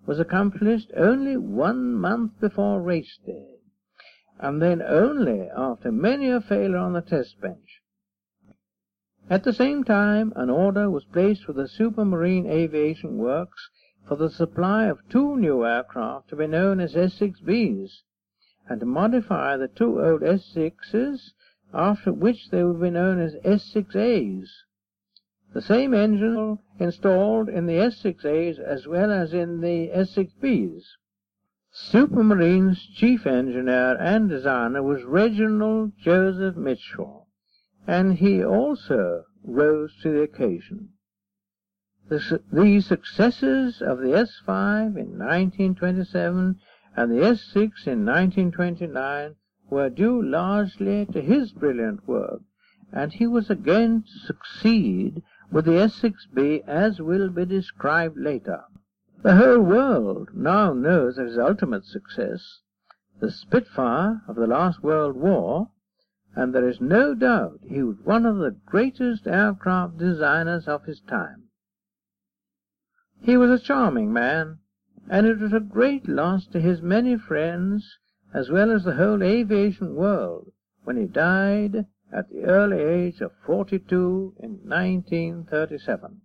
was 0.06 0.20
accomplished 0.20 0.92
only 0.98 1.38
one 1.38 1.94
month 1.94 2.40
before 2.40 2.82
race 2.82 3.20
day 3.26 3.60
and 4.40 4.62
then 4.62 4.82
only 4.82 5.50
after 5.56 5.92
many 5.92 6.30
a 6.32 6.40
failure 6.40 6.78
on 6.78 6.94
the 6.94 7.02
test 7.02 7.40
bench. 7.42 7.69
At 9.32 9.44
the 9.44 9.54
same 9.54 9.84
time, 9.84 10.34
an 10.36 10.50
order 10.50 10.90
was 10.90 11.06
placed 11.06 11.46
with 11.46 11.58
the 11.58 11.68
Supermarine 11.68 12.48
Aviation 12.48 13.20
Works 13.20 13.70
for 14.08 14.16
the 14.16 14.28
supply 14.28 14.86
of 14.86 15.08
two 15.08 15.38
new 15.38 15.64
aircraft 15.64 16.30
to 16.30 16.36
be 16.36 16.48
known 16.48 16.80
as 16.80 16.96
S-6Bs, 16.96 18.02
and 18.68 18.80
to 18.80 18.88
modify 18.88 19.56
the 19.56 19.68
two 19.68 20.02
old 20.02 20.24
S-6s, 20.24 21.34
after 21.72 22.12
which 22.12 22.50
they 22.50 22.64
would 22.64 22.82
be 22.82 22.90
known 22.90 23.20
as 23.20 23.36
S-6As. 23.44 24.50
The 25.54 25.62
same 25.62 25.94
engine 25.94 26.58
installed 26.80 27.50
in 27.50 27.68
the 27.68 27.78
S-6As 27.78 28.58
as 28.58 28.88
well 28.88 29.12
as 29.12 29.32
in 29.32 29.62
the 29.62 29.92
S-6Bs. 29.92 30.86
Supermarine's 31.72 32.84
chief 32.84 33.28
engineer 33.28 33.96
and 34.00 34.28
designer 34.28 34.82
was 34.82 35.04
Reginald 35.04 35.92
Joseph 36.00 36.56
Mitchell, 36.56 37.28
and 37.90 38.20
he 38.20 38.46
also 38.46 39.26
rose 39.44 39.92
to 40.00 40.12
the 40.12 40.22
occasion. 40.22 40.90
The, 42.08 42.40
the 42.52 42.82
successes 42.82 43.82
of 43.82 43.98
the 43.98 44.10
S5 44.10 44.96
in 44.96 45.18
1927 45.18 46.60
and 46.96 47.12
the 47.12 47.16
S6 47.16 47.56
in 47.88 48.06
1929 48.06 49.36
were 49.72 49.90
due 49.90 50.22
largely 50.22 51.08
to 51.08 51.20
his 51.20 51.52
brilliant 51.52 52.08
work, 52.08 52.42
and 52.92 53.12
he 53.12 53.26
was 53.26 53.50
again 53.50 54.04
to 54.04 54.20
succeed 54.20 55.24
with 55.52 55.66
the 55.66 55.72
S6B 55.72 56.68
as 56.68 57.02
will 57.02 57.30
be 57.30 57.46
described 57.46 58.18
later. 58.18 58.66
The 59.24 59.38
whole 59.38 59.62
world 59.62 60.30
now 60.36 60.74
knows 60.74 61.18
of 61.18 61.26
his 61.26 61.40
ultimate 61.40 61.86
success, 61.86 62.60
the 63.20 63.32
Spitfire 63.32 64.22
of 64.28 64.36
the 64.36 64.46
last 64.46 64.84
World 64.84 65.16
War, 65.16 65.70
and 66.36 66.54
there 66.54 66.68
is 66.68 66.80
no 66.80 67.14
doubt 67.14 67.60
he 67.68 67.82
was 67.82 67.98
one 68.04 68.26
of 68.26 68.38
the 68.38 68.56
greatest 68.66 69.28
aircraft 69.28 69.98
designers 69.98 70.68
of 70.68 70.86
his 70.86 71.02
time. 71.02 71.44
He 73.22 73.36
was 73.36 73.52
a 73.52 73.64
charming 73.64 74.14
man, 74.14 74.60
and 75.10 75.26
it 75.26 75.40
was 75.40 75.54
a 75.54 75.60
great 75.60 76.08
loss 76.08 76.46
to 76.48 76.62
his 76.62 76.82
many 76.82 77.18
friends 77.18 77.98
as 78.34 78.50
well 78.50 78.72
as 78.72 78.84
the 78.84 78.96
whole 78.96 79.24
aviation 79.24 79.96
world 79.96 80.52
when 80.84 80.98
he 80.98 81.06
died 81.06 81.86
at 82.12 82.30
the 82.30 82.44
early 82.44 82.80
age 82.80 83.22
of 83.22 83.32
42 83.46 84.36
in 84.40 84.52
1937. 84.64 86.22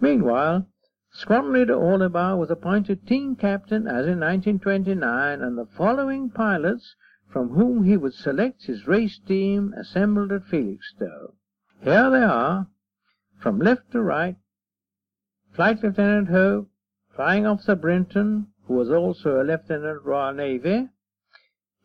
Meanwhile, 0.00 0.68
Squadron 1.10 1.52
Leader 1.52 1.74
Orlebar 1.74 2.36
was 2.36 2.50
appointed 2.50 3.06
team 3.06 3.34
captain 3.34 3.86
as 3.86 4.06
in 4.06 4.20
1929, 4.20 5.40
and 5.40 5.56
the 5.56 5.66
following 5.66 6.30
pilots 6.30 6.94
from 7.30 7.50
whom 7.50 7.84
he 7.84 7.96
would 7.96 8.14
select 8.14 8.64
his 8.64 8.86
race 8.86 9.18
team 9.18 9.74
assembled 9.76 10.32
at 10.32 10.44
Felixstowe. 10.44 11.34
Here 11.82 12.10
they 12.10 12.22
are, 12.22 12.68
from 13.38 13.58
left 13.58 13.92
to 13.92 14.00
right, 14.00 14.36
Flight 15.52 15.82
Lieutenant 15.82 16.28
Hope, 16.28 16.70
Flying 17.14 17.46
Officer 17.46 17.74
Brinton, 17.74 18.48
who 18.66 18.74
was 18.74 18.90
also 18.90 19.40
a 19.40 19.44
Lieutenant 19.44 20.04
Royal 20.04 20.32
Navy, 20.32 20.88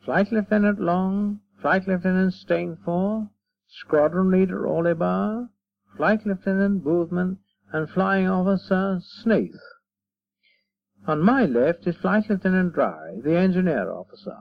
Flight 0.06 0.32
Lieutenant 0.32 0.80
Long, 0.80 1.42
Flight 1.62 1.88
Lieutenant 1.88 2.34
Stainforth, 2.34 3.30
Squadron 3.68 4.32
Leader 4.32 4.68
Orlebar, 4.68 5.50
Flight 5.98 6.26
Lieutenant 6.26 6.84
Boothman, 6.84 7.38
and 7.72 7.90
Flying 7.90 8.28
Officer 8.28 9.00
Snaith. 9.02 9.60
On 11.08 11.22
my 11.22 11.46
left 11.46 11.86
is 11.88 11.96
Flight 11.98 12.30
Lieutenant 12.30 12.74
Dry, 12.74 13.20
the 13.24 13.36
engineer 13.36 13.92
officer. 13.92 14.38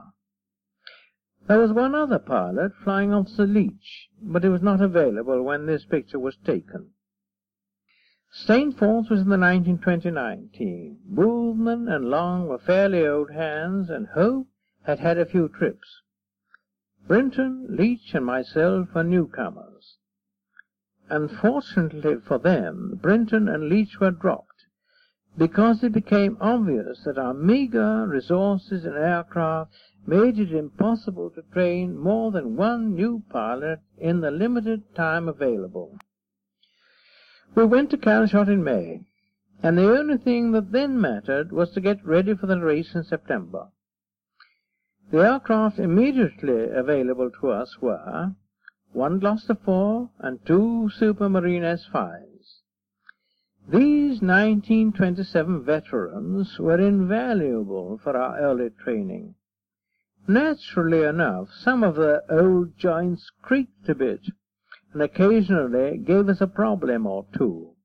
There 1.45 1.59
was 1.59 1.73
one 1.73 1.93
other 1.93 2.19
pilot, 2.19 2.71
Flying 2.83 3.13
Officer 3.13 3.45
Leach, 3.45 4.09
but 4.21 4.43
he 4.43 4.49
was 4.49 4.61
not 4.61 4.79
available 4.79 5.43
when 5.43 5.65
this 5.65 5.83
picture 5.83 6.19
was 6.19 6.37
taken. 6.37 6.91
Stainforth 8.31 9.09
was 9.09 9.21
in 9.21 9.29
the 9.29 9.37
1929 9.37 10.49
team. 10.53 10.99
Boothman 11.05 11.87
and 11.87 12.09
Long 12.09 12.47
were 12.47 12.57
fairly 12.57 13.05
old 13.05 13.31
hands, 13.31 13.89
and 13.89 14.07
Hope 14.07 14.47
had 14.83 14.99
had 14.99 15.17
a 15.17 15.25
few 15.25 15.49
trips. 15.49 16.01
Brinton, 17.07 17.67
Leach, 17.69 18.15
and 18.15 18.25
myself 18.25 18.93
were 18.95 19.03
newcomers. 19.03 19.97
Unfortunately 21.09 22.15
for 22.21 22.37
them, 22.37 22.97
Brinton 23.01 23.49
and 23.49 23.67
Leach 23.67 23.99
were 23.99 24.11
dropped, 24.11 24.65
because 25.37 25.83
it 25.83 25.91
became 25.91 26.37
obvious 26.39 27.03
that 27.03 27.17
our 27.17 27.33
meagre 27.33 28.07
resources 28.07 28.85
in 28.85 28.95
aircraft 28.95 29.75
made 30.05 30.37
it 30.37 30.51
impossible 30.51 31.29
to 31.29 31.41
train 31.53 31.97
more 31.97 32.31
than 32.31 32.55
one 32.55 32.93
new 32.95 33.21
pilot 33.29 33.79
in 33.97 34.21
the 34.21 34.31
limited 34.31 34.95
time 34.95 35.27
available. 35.27 35.97
We 37.55 37.65
went 37.65 37.89
to 37.91 37.97
Calshot 37.97 38.47
in 38.47 38.63
May, 38.63 39.01
and 39.61 39.77
the 39.77 39.97
only 39.97 40.17
thing 40.17 40.51
that 40.51 40.71
then 40.71 40.99
mattered 40.99 41.51
was 41.51 41.71
to 41.71 41.81
get 41.81 42.05
ready 42.05 42.35
for 42.35 42.47
the 42.47 42.59
race 42.59 42.95
in 42.95 43.03
September. 43.03 43.67
The 45.11 45.19
aircraft 45.19 45.79
immediately 45.79 46.69
available 46.69 47.29
to 47.39 47.51
us 47.51 47.77
were 47.79 48.35
one 48.91 49.19
Gloster 49.19 49.55
4 49.55 50.09
and 50.19 50.45
two 50.45 50.89
Supermarine 50.99 51.63
S5s. 51.63 52.61
These 53.67 54.21
1927 54.21 55.63
veterans 55.63 56.59
were 56.59 56.79
invaluable 56.79 57.99
for 58.03 58.17
our 58.17 58.37
early 58.39 58.69
training. 58.69 59.35
Naturally 60.27 61.03
enough, 61.03 61.49
some 61.51 61.83
of 61.83 61.95
the 61.95 62.23
old 62.29 62.77
joints 62.77 63.29
creaked 63.41 63.89
a 63.89 63.95
bit, 63.95 64.21
and 64.93 65.01
occasionally 65.01 65.97
gave 65.97 66.29
us 66.29 66.39
a 66.39 66.47
problem 66.47 67.05
or 67.05 67.25
two. 67.37 67.75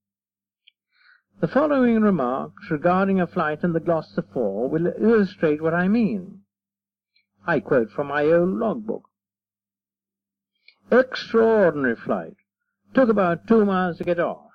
The 1.40 1.48
following 1.48 2.00
remarks 2.00 2.70
regarding 2.70 3.20
a 3.20 3.26
flight 3.26 3.64
in 3.64 3.72
the 3.72 3.80
Gloster 3.80 4.22
4 4.22 4.68
will 4.68 4.86
illustrate 4.86 5.62
what 5.62 5.74
I 5.74 5.88
mean. 5.88 6.42
I 7.46 7.60
quote 7.60 7.90
from 7.90 8.08
my 8.08 8.24
own 8.26 8.58
logbook. 8.60 9.08
Extraordinary 10.92 11.96
flight. 11.96 12.36
Took 12.94 13.08
about 13.08 13.46
two 13.48 13.64
miles 13.64 13.98
to 13.98 14.04
get 14.04 14.20
off. 14.20 14.50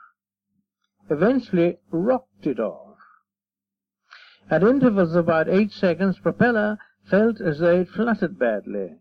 Eventually 1.10 1.80
rocked 1.92 2.48
it 2.48 2.60
off. 2.60 2.98
At 4.50 4.64
intervals 4.64 5.16
of 5.16 5.26
about 5.26 5.50
eight 5.50 5.72
seconds, 5.72 6.20
propeller 6.20 6.80
felt 7.10 7.42
as 7.42 7.60
though 7.60 7.82
it 7.82 7.90
fluttered 7.90 8.40
badly. 8.40 8.96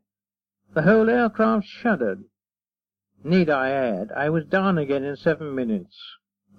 The 0.74 0.82
whole 0.82 1.08
aircraft 1.08 1.66
shuddered. 1.66 2.24
Need 3.24 3.48
I 3.50 3.70
add, 3.70 4.10
I 4.16 4.30
was 4.30 4.44
down 4.46 4.78
again 4.78 5.04
in 5.04 5.16
seven 5.16 5.54
minutes. 5.54 5.96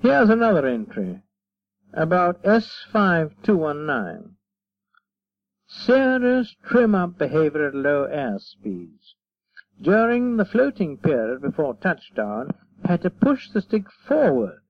Here's 0.00 0.28
another 0.28 0.66
entry 0.66 1.22
about 1.92 2.42
S5219. 2.44 4.30
Serious 5.66 6.54
trim-up 6.64 7.18
behavior 7.18 7.66
at 7.66 7.74
low 7.74 8.04
air 8.04 8.38
speeds. 8.38 9.16
During 9.80 10.36
the 10.36 10.44
floating 10.44 10.96
period 10.98 11.42
before 11.42 11.74
touchdown, 11.74 12.52
had 12.84 13.02
to 13.02 13.10
push 13.10 13.50
the 13.50 13.60
stick 13.60 13.90
forward 14.06 14.60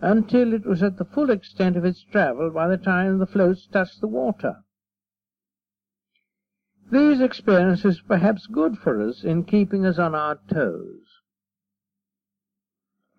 until 0.00 0.52
it 0.52 0.66
was 0.66 0.82
at 0.82 0.98
the 0.98 1.04
full 1.04 1.30
extent 1.30 1.76
of 1.76 1.84
its 1.84 2.02
travel 2.02 2.50
by 2.50 2.68
the 2.68 2.76
time 2.76 3.18
the 3.18 3.26
floats 3.26 3.66
touched 3.66 4.00
the 4.00 4.06
water. 4.06 4.56
These 6.90 7.20
experiences 7.20 8.00
perhaps 8.06 8.46
good 8.46 8.78
for 8.78 9.00
us 9.00 9.24
in 9.24 9.44
keeping 9.44 9.84
us 9.84 9.98
on 9.98 10.14
our 10.14 10.38
toes. 10.52 11.06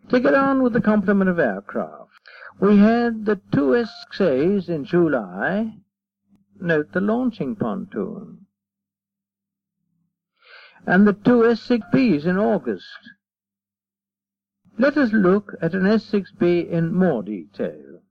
To 0.09 0.19
get 0.19 0.33
on 0.33 0.63
with 0.63 0.73
the 0.73 0.81
complement 0.81 1.29
of 1.29 1.37
aircraft, 1.37 2.11
we 2.59 2.77
had 2.77 3.25
the 3.25 3.41
two 3.51 3.75
S6As 3.75 4.69
in 4.69 4.85
July, 4.85 5.73
Note 6.59 6.91
the 6.91 7.01
launching 7.01 7.55
pontoon. 7.55 8.47
And 10.85 11.07
the 11.07 11.13
two 11.13 11.41
S6Bs 11.41 12.25
in 12.25 12.37
August. 12.37 12.85
Let 14.79 14.95
us 14.95 15.11
look 15.11 15.55
at 15.59 15.73
an 15.73 15.83
S6B 15.83 16.69
in 16.69 16.93
more 16.93 17.23
detail. 17.23 18.01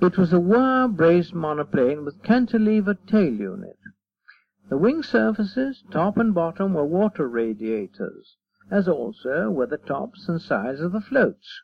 It 0.00 0.16
was 0.16 0.32
a 0.32 0.40
wire-braced 0.40 1.34
monoplane 1.34 2.04
with 2.04 2.22
cantilever 2.22 2.94
tail 2.94 3.34
unit. 3.34 3.78
The 4.70 4.78
wing 4.78 5.02
surfaces, 5.02 5.82
top 5.90 6.16
and 6.16 6.34
bottom, 6.34 6.72
were 6.72 6.86
water 6.86 7.28
radiators, 7.28 8.36
as 8.70 8.88
also 8.88 9.50
were 9.50 9.66
the 9.66 9.76
tops 9.76 10.28
and 10.28 10.40
sides 10.40 10.80
of 10.80 10.92
the 10.92 11.00
floats. 11.00 11.62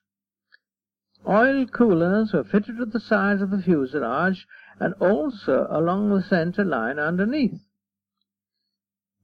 Oil 1.27 1.67
coolers 1.67 2.35
were 2.35 2.45
fitted 2.45 2.77
to 2.77 2.85
the 2.85 3.01
sides 3.01 3.41
of 3.41 3.51
the 3.51 3.63
fuselage 3.63 4.47
and 4.79 4.93
also 4.95 5.67
along 5.71 6.11
the 6.11 6.23
center 6.23 6.65
line 6.65 6.99
underneath. 6.99 7.63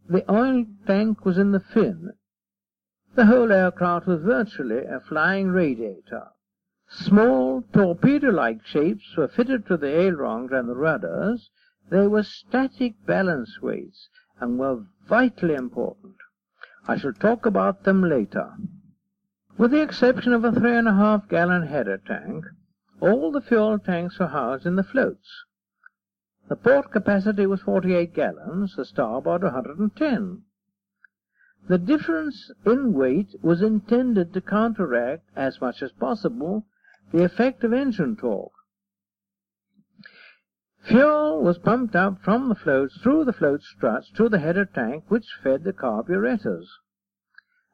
The 0.08 0.30
oil 0.32 0.64
tank 0.86 1.26
was 1.26 1.36
in 1.36 1.52
the 1.52 1.60
fin. 1.60 2.12
The 3.20 3.26
whole 3.26 3.52
aircraft 3.52 4.06
was 4.06 4.22
virtually 4.22 4.82
a 4.82 4.98
flying 4.98 5.48
radiator. 5.48 6.28
Small 6.88 7.60
torpedo-like 7.70 8.64
shapes 8.64 9.14
were 9.14 9.28
fitted 9.28 9.66
to 9.66 9.76
the 9.76 9.94
ailerons 9.94 10.52
and 10.52 10.66
the 10.66 10.74
rudders. 10.74 11.50
They 11.90 12.06
were 12.06 12.22
static 12.22 12.94
balance 13.04 13.60
weights 13.60 14.08
and 14.40 14.58
were 14.58 14.86
vitally 15.06 15.52
important. 15.52 16.14
I 16.88 16.96
shall 16.96 17.12
talk 17.12 17.44
about 17.44 17.84
them 17.84 18.02
later. 18.02 18.54
With 19.58 19.72
the 19.72 19.82
exception 19.82 20.32
of 20.32 20.42
a 20.42 20.52
three 20.52 20.74
and 20.74 20.88
a 20.88 20.94
half 20.94 21.28
gallon 21.28 21.66
header 21.66 21.98
tank, 21.98 22.46
all 23.00 23.30
the 23.30 23.42
fuel 23.42 23.78
tanks 23.78 24.18
were 24.18 24.28
housed 24.28 24.64
in 24.64 24.76
the 24.76 24.82
floats. 24.82 25.44
The 26.48 26.56
port 26.56 26.90
capacity 26.90 27.44
was 27.44 27.60
48 27.60 28.14
gallons, 28.14 28.76
the 28.76 28.86
starboard 28.86 29.42
110. 29.42 30.42
The 31.68 31.76
difference 31.76 32.50
in 32.64 32.94
weight 32.94 33.34
was 33.42 33.60
intended 33.60 34.32
to 34.32 34.40
counteract, 34.40 35.28
as 35.36 35.60
much 35.60 35.82
as 35.82 35.92
possible, 35.92 36.64
the 37.12 37.22
effect 37.22 37.62
of 37.64 37.74
engine 37.74 38.16
torque. 38.16 38.54
Fuel 40.84 41.42
was 41.42 41.58
pumped 41.58 41.94
up 41.94 42.22
from 42.22 42.48
the 42.48 42.54
floats 42.54 42.96
through 43.02 43.26
the 43.26 43.34
float 43.34 43.62
struts 43.62 44.10
to 44.12 44.30
the 44.30 44.38
header 44.38 44.64
tank, 44.64 45.04
which 45.08 45.36
fed 45.42 45.64
the 45.64 45.74
carburetors. 45.74 46.78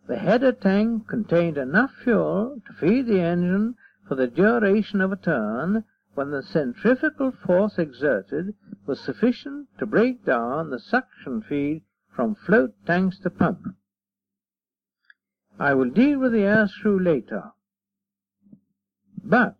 The 0.08 0.16
header 0.16 0.50
tank 0.50 1.06
contained 1.06 1.56
enough 1.56 1.92
fuel 1.92 2.60
to 2.66 2.72
feed 2.72 3.06
the 3.06 3.20
engine 3.20 3.76
for 4.08 4.16
the 4.16 4.26
duration 4.26 5.00
of 5.00 5.12
a 5.12 5.16
turn 5.16 5.84
when 6.14 6.32
the 6.32 6.42
centrifugal 6.42 7.30
force 7.30 7.78
exerted 7.78 8.56
was 8.84 8.98
sufficient 8.98 9.68
to 9.78 9.86
break 9.86 10.24
down 10.24 10.70
the 10.70 10.80
suction 10.80 11.40
feed 11.40 11.84
from 12.16 12.34
float 12.34 12.72
tanks 12.86 13.20
to 13.20 13.30
pump. 13.30 13.60
I 15.58 15.74
will 15.74 15.90
deal 15.90 16.18
with 16.18 16.32
the 16.32 16.42
air 16.42 16.66
screw 16.66 16.98
later. 16.98 17.52
But, 19.22 19.56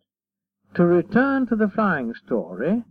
to 0.75 0.85
return 0.85 1.47
to 1.47 1.57
the 1.57 1.69
flying 1.69 2.15
story, 2.15 2.85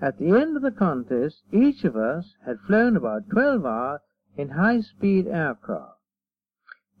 at 0.00 0.18
the 0.18 0.30
end 0.30 0.56
of 0.56 0.62
the 0.62 0.70
contest, 0.70 1.42
each 1.52 1.84
of 1.84 1.96
us 1.96 2.34
had 2.46 2.60
flown 2.66 2.96
about 2.96 3.28
12 3.30 3.66
hours 3.66 4.00
in 4.36 4.50
high-speed 4.50 5.26
aircraft. 5.26 5.98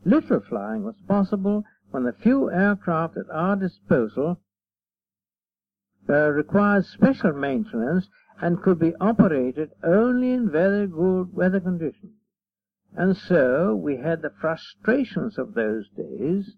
Little 0.04 0.40
flying 0.40 0.84
was 0.84 0.96
possible 1.06 1.64
when 1.90 2.04
the 2.04 2.12
few 2.12 2.50
aircraft 2.50 3.16
at 3.16 3.30
our 3.30 3.56
disposal 3.56 4.40
uh, 6.08 6.30
required 6.30 6.86
special 6.86 7.32
maintenance 7.32 8.08
and 8.40 8.62
could 8.62 8.78
be 8.78 8.94
operated 9.00 9.70
only 9.82 10.32
in 10.32 10.50
very 10.50 10.86
good 10.86 11.32
weather 11.34 11.60
conditions. 11.60 12.12
And 12.96 13.16
so 13.16 13.74
we 13.74 13.96
had 13.96 14.22
the 14.22 14.32
frustrations 14.40 15.38
of 15.38 15.54
those 15.54 15.88
days 15.90 16.56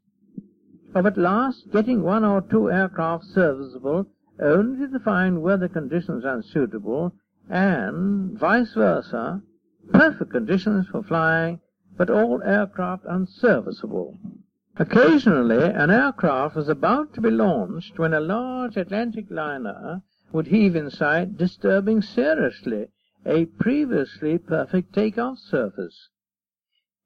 of 0.94 1.06
at 1.06 1.16
last 1.16 1.70
getting 1.72 2.02
one 2.02 2.24
or 2.24 2.40
two 2.40 2.70
aircraft 2.70 3.24
serviceable 3.24 4.06
only 4.40 4.88
to 4.88 4.98
find 5.00 5.42
weather 5.42 5.68
conditions 5.68 6.24
unsuitable 6.24 7.12
and 7.48 8.38
vice 8.38 8.72
versa, 8.74 9.42
perfect 9.92 10.30
conditions 10.30 10.86
for 10.88 11.02
flying, 11.02 11.60
but 11.96 12.10
all 12.10 12.42
aircraft 12.42 13.04
unserviceable. 13.06 14.16
Occasionally 14.76 15.62
an 15.64 15.90
aircraft 15.90 16.56
was 16.56 16.68
about 16.68 17.12
to 17.14 17.20
be 17.20 17.30
launched 17.30 17.98
when 17.98 18.14
a 18.14 18.20
large 18.20 18.76
Atlantic 18.76 19.26
liner 19.30 20.02
would 20.32 20.46
heave 20.46 20.76
in 20.76 20.90
sight, 20.90 21.36
disturbing 21.36 22.02
seriously 22.02 22.88
a 23.26 23.44
previously 23.44 24.38
perfect 24.38 24.92
take-off 24.92 25.38
surface. 25.38 26.08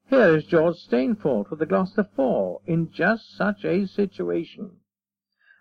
Here 0.09 0.37
is 0.37 0.45
George 0.45 0.77
Stainforth 0.77 1.51
with 1.51 1.59
the 1.59 1.67
Gloster 1.67 2.05
4 2.05 2.61
in 2.67 2.91
just 2.93 3.37
such 3.37 3.65
a 3.65 3.87
situation. 3.87 4.81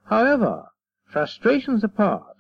However, 0.06 0.66
frustrations 1.06 1.84
apart, 1.84 2.36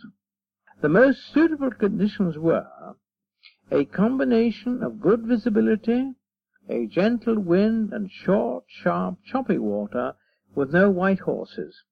the 0.81 0.89
most 0.89 1.31
suitable 1.33 1.71
conditions 1.71 2.37
were 2.37 2.95
a 3.71 3.85
combination 3.85 4.83
of 4.83 4.99
good 4.99 5.21
visibility, 5.25 6.13
a 6.67 6.85
gentle 6.87 7.39
wind, 7.39 7.93
and 7.93 8.11
short, 8.11 8.65
sharp, 8.67 9.17
choppy 9.25 9.57
water 9.57 10.13
with 10.53 10.73
no 10.73 10.89
white 10.89 11.19
horses. 11.19 11.83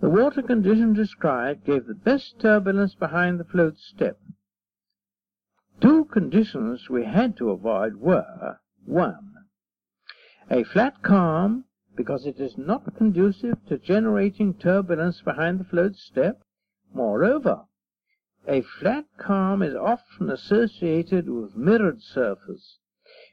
The 0.00 0.08
water 0.08 0.40
condition 0.40 0.94
described 0.94 1.66
gave 1.66 1.86
the 1.86 1.94
best 1.94 2.40
turbulence 2.40 2.94
behind 2.94 3.38
the 3.38 3.44
float 3.44 3.76
step. 3.76 4.18
Two 5.78 6.06
conditions 6.06 6.88
we 6.88 7.04
had 7.04 7.36
to 7.36 7.50
avoid 7.50 7.96
were, 7.96 8.60
one, 8.86 9.34
a 10.50 10.64
flat 10.64 11.02
calm, 11.02 11.66
because 11.94 12.24
it 12.24 12.40
is 12.40 12.56
not 12.56 12.96
conducive 12.96 13.64
to 13.66 13.76
generating 13.76 14.54
turbulence 14.54 15.20
behind 15.20 15.60
the 15.60 15.64
float 15.64 15.96
step. 15.96 16.42
Moreover, 16.94 17.66
a 18.48 18.62
flat 18.62 19.04
calm 19.18 19.62
is 19.62 19.74
often 19.74 20.30
associated 20.30 21.28
with 21.28 21.56
mirrored 21.56 22.00
surface, 22.00 22.78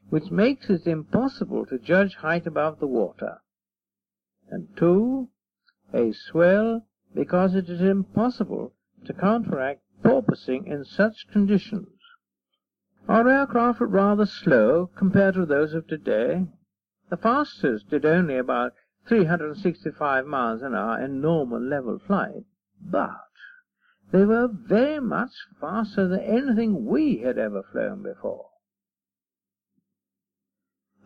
which 0.10 0.32
makes 0.32 0.70
it 0.70 0.86
impossible 0.86 1.66
to 1.68 1.80
judge 1.80 2.16
height 2.16 2.46
above 2.46 2.80
the 2.80 2.88
water. 2.88 3.42
And 4.50 4.68
two, 4.76 5.30
a 5.94 6.12
swell, 6.12 6.86
because 7.14 7.56
it 7.56 7.70
is 7.70 7.82
impossible 7.82 8.74
to 9.06 9.14
counteract 9.14 9.82
porpoising 10.04 10.68
in 10.68 10.84
such 10.84 11.28
conditions. 11.32 11.98
Our 13.08 13.30
aircraft 13.30 13.80
were 13.80 13.88
rather 13.88 14.26
slow 14.26 14.88
compared 14.96 15.36
to 15.36 15.46
those 15.46 15.74
of 15.74 15.88
today. 15.88 16.46
The 17.10 17.18
fastest 17.18 17.90
did 17.90 18.06
only 18.06 18.38
about 18.38 18.74
365 19.08 20.26
miles 20.26 20.62
an 20.62 20.76
hour 20.76 21.00
in 21.02 21.22
normal 21.22 21.62
level 21.62 22.00
flight, 22.00 22.44
but 22.82 23.22
they 24.12 24.26
were 24.26 24.48
very 24.48 25.00
much 25.00 25.32
faster 25.60 26.08
than 26.08 26.20
anything 26.20 26.86
we 26.86 27.20
had 27.20 27.38
ever 27.38 27.64
flown 27.64 28.04
before. 28.04 28.50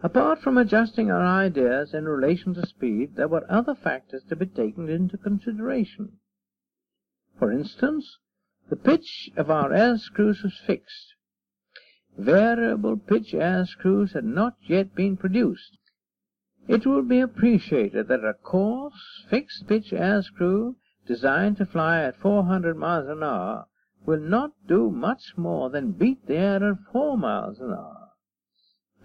Apart 0.04 0.40
from 0.40 0.58
adjusting 0.58 1.12
our 1.12 1.24
ideas 1.24 1.94
in 1.94 2.08
relation 2.08 2.56
to 2.56 2.66
speed, 2.66 3.16
there 3.16 3.28
were 3.28 3.46
other 3.48 3.76
factors 3.76 4.24
to 4.30 4.36
be 4.36 4.48
taken 4.48 4.90
into 4.90 5.16
consideration. 5.16 6.18
For 7.38 7.52
instance, 7.52 8.18
the 8.68 8.76
pitch 8.76 9.30
of 9.38 9.52
our 9.52 9.72
air 9.72 10.00
screws 10.00 10.42
was 10.42 10.58
fixed. 10.58 11.14
Variable 12.18 12.98
pitch 12.98 13.36
air 13.36 13.64
screws 13.68 14.14
had 14.14 14.26
not 14.26 14.56
yet 14.64 14.96
been 14.96 15.18
produced. 15.18 15.78
It 16.68 16.88
will 16.88 17.04
be 17.04 17.20
appreciated 17.20 18.08
that 18.08 18.26
a 18.26 18.34
coarse, 18.34 19.26
fixed 19.30 19.68
pitch 19.68 19.94
air 19.94 20.24
screw 20.24 20.78
designed 21.06 21.58
to 21.58 21.66
fly 21.68 22.02
at 22.02 22.16
400 22.16 22.76
miles 22.76 23.08
an 23.08 23.22
hour 23.22 23.68
will 24.08 24.20
not 24.20 24.54
do 24.68 24.90
much 24.90 25.38
more 25.38 25.70
than 25.70 25.92
beat 25.92 26.26
the 26.26 26.38
air 26.38 26.72
at 26.72 26.80
4 26.92 27.18
miles 27.20 27.60
an 27.60 27.72
hour 27.72 28.01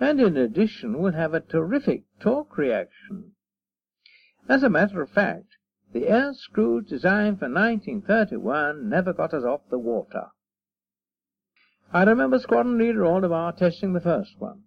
and 0.01 0.21
in 0.21 0.37
addition 0.37 0.99
will 1.01 1.13
have 1.13 1.35
a 1.35 1.41
terrific 1.41 2.05
torque 2.21 2.57
reaction. 2.59 3.33
As 4.49 4.63
a 4.63 4.69
matter 4.69 5.03
of 5.03 5.11
fact, 5.11 5.57
the 5.93 6.09
air 6.09 6.35
screws 6.35 6.87
designed 6.87 7.39
for 7.39 7.49
1931 7.49 8.89
never 8.89 9.13
got 9.13 9.33
us 9.33 9.45
off 9.45 9.63
the 9.71 9.79
water. 9.79 10.27
I 11.93 12.03
remember 12.05 12.39
Squadron 12.39 12.79
Leader 12.79 13.05
Orlebar 13.05 13.57
testing 13.57 13.93
the 13.93 14.01
first 14.01 14.39
one. 14.39 14.65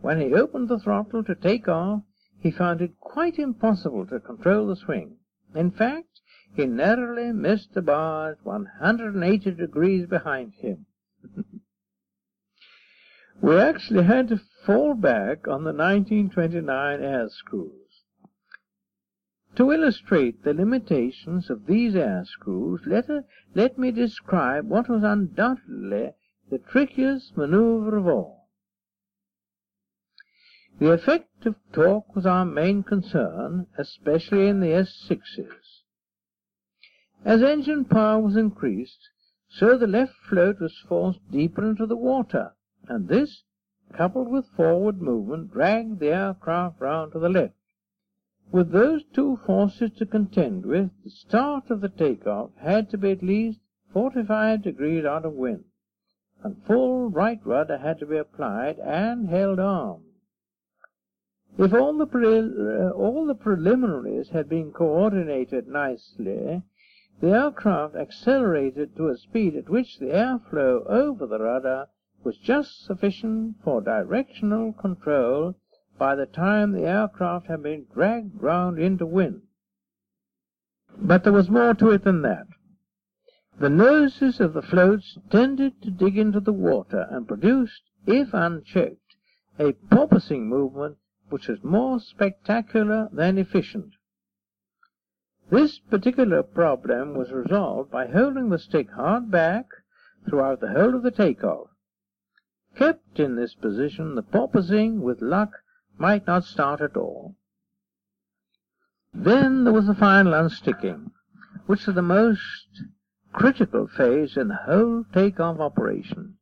When 0.00 0.20
he 0.20 0.34
opened 0.34 0.68
the 0.68 0.78
throttle 0.78 1.24
to 1.24 1.34
take 1.34 1.68
off, 1.68 2.02
he 2.40 2.50
found 2.50 2.82
it 2.82 2.98
quite 3.00 3.38
impossible 3.38 4.06
to 4.06 4.20
control 4.20 4.66
the 4.66 4.76
swing. 4.76 5.16
In 5.54 5.70
fact, 5.70 6.20
he 6.54 6.66
narrowly 6.66 7.32
missed 7.32 7.72
the 7.72 7.82
bars 7.82 8.36
180 8.42 9.52
degrees 9.52 10.06
behind 10.06 10.52
him. 10.54 10.86
We 13.40 13.58
actually 13.58 14.04
had 14.04 14.28
to 14.28 14.40
fall 14.64 14.94
back 14.94 15.48
on 15.48 15.64
the 15.64 15.72
1929 15.72 17.02
air 17.02 17.28
screws. 17.28 18.02
To 19.56 19.70
illustrate 19.70 20.42
the 20.42 20.54
limitations 20.54 21.50
of 21.50 21.66
these 21.66 21.94
air 21.94 22.24
screws, 22.24 22.82
let, 22.86 23.08
a, 23.08 23.24
let 23.54 23.78
me 23.78 23.90
describe 23.90 24.68
what 24.68 24.88
was 24.88 25.02
undoubtedly 25.04 26.12
the 26.50 26.58
trickiest 26.58 27.36
maneuver 27.36 27.96
of 27.96 28.06
all. 28.06 28.48
The 30.80 30.90
effect 30.90 31.46
of 31.46 31.54
torque 31.72 32.14
was 32.16 32.26
our 32.26 32.44
main 32.44 32.82
concern, 32.82 33.68
especially 33.78 34.48
in 34.48 34.60
the 34.60 34.68
S6s. 34.68 35.82
As 37.24 37.42
engine 37.42 37.84
power 37.84 38.20
was 38.20 38.36
increased, 38.36 39.08
so 39.48 39.78
the 39.78 39.86
left 39.86 40.14
float 40.28 40.60
was 40.60 40.76
forced 40.88 41.20
deeper 41.30 41.64
into 41.64 41.86
the 41.86 41.96
water, 41.96 42.54
and 42.88 43.08
this, 43.08 43.42
coupled 43.92 44.28
with 44.28 44.46
forward 44.56 45.00
movement, 45.00 45.52
dragged 45.52 46.00
the 46.00 46.08
aircraft 46.08 46.80
round 46.80 47.12
to 47.12 47.18
the 47.18 47.28
left. 47.28 47.54
With 48.52 48.72
those 48.72 49.04
two 49.04 49.38
forces 49.46 49.90
to 49.92 50.06
contend 50.06 50.66
with, 50.66 50.90
the 51.02 51.10
start 51.10 51.70
of 51.70 51.80
the 51.80 51.88
take-off 51.88 52.50
had 52.56 52.90
to 52.90 52.98
be 52.98 53.10
at 53.10 53.22
least 53.22 53.60
45 53.92 54.62
degrees 54.62 55.04
out 55.04 55.24
of 55.24 55.32
wind, 55.32 55.64
and 56.42 56.62
full 56.64 57.08
right 57.08 57.40
rudder 57.44 57.78
had 57.78 57.98
to 58.00 58.06
be 58.06 58.16
applied 58.16 58.78
and 58.78 59.28
held 59.28 59.58
on. 59.58 60.02
If 61.56 61.72
all 61.72 61.96
the, 61.96 62.06
pre- 62.06 62.26
uh, 62.26 62.90
all 62.90 63.26
the 63.26 63.34
preliminaries 63.34 64.30
had 64.30 64.48
been 64.48 64.72
coordinated 64.72 65.68
nicely, 65.68 66.62
the 67.20 67.30
aircraft 67.30 67.94
accelerated 67.94 68.96
to 68.96 69.08
a 69.08 69.16
speed 69.16 69.54
at 69.54 69.68
which 69.68 69.98
the 69.98 70.06
airflow 70.06 70.84
over 70.86 71.26
the 71.26 71.38
rudder 71.38 71.86
was 72.24 72.38
just 72.38 72.84
sufficient 72.84 73.54
for 73.62 73.80
directional 73.80 74.72
control 74.72 75.54
by 75.98 76.14
the 76.14 76.26
time 76.26 76.72
the 76.72 76.86
aircraft 76.86 77.46
had 77.46 77.62
been 77.62 77.86
dragged 77.92 78.40
round 78.40 78.78
into 78.78 79.04
wind. 79.04 79.42
But 80.96 81.24
there 81.24 81.32
was 81.32 81.50
more 81.50 81.74
to 81.74 81.90
it 81.90 82.04
than 82.04 82.22
that. 82.22 82.46
The 83.58 83.70
noses 83.70 84.40
of 84.40 84.52
the 84.52 84.62
floats 84.62 85.18
tended 85.30 85.80
to 85.82 85.90
dig 85.90 86.16
into 86.18 86.40
the 86.40 86.52
water 86.52 87.06
and 87.10 87.28
produced, 87.28 87.82
if 88.06 88.32
unchecked, 88.32 89.16
a 89.58 89.72
porpoising 89.72 90.48
movement 90.48 90.96
which 91.28 91.48
was 91.48 91.62
more 91.62 92.00
spectacular 92.00 93.08
than 93.12 93.38
efficient. 93.38 93.92
This 95.50 95.78
particular 95.78 96.42
problem 96.42 97.14
was 97.14 97.30
resolved 97.30 97.90
by 97.90 98.06
holding 98.06 98.48
the 98.48 98.58
stick 98.58 98.90
hard 98.90 99.30
back 99.30 99.66
throughout 100.28 100.60
the 100.60 100.72
whole 100.72 100.94
of 100.94 101.02
the 101.02 101.10
take-off, 101.10 101.68
Kept 102.76 103.20
in 103.20 103.36
this 103.36 103.54
position, 103.54 104.14
the 104.14 104.22
porpoising, 104.22 105.00
with 105.00 105.22
luck, 105.22 105.52
might 105.96 106.26
not 106.26 106.44
start 106.44 106.80
at 106.80 106.96
all. 106.96 107.36
Then 109.12 109.62
there 109.62 109.72
was 109.72 109.86
the 109.86 109.94
final 109.94 110.32
unsticking, 110.32 111.12
which 111.66 111.86
was 111.86 111.94
the 111.94 112.02
most 112.02 112.82
critical 113.32 113.86
phase 113.86 114.36
in 114.36 114.48
the 114.48 114.56
whole 114.56 115.04
take-off 115.12 115.60
operation. 115.60 116.36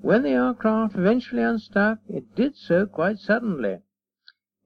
When 0.00 0.22
the 0.22 0.30
aircraft 0.30 0.96
eventually 0.96 1.42
unstuck, 1.42 2.00
it 2.08 2.34
did 2.34 2.56
so 2.56 2.86
quite 2.86 3.18
suddenly. 3.18 3.82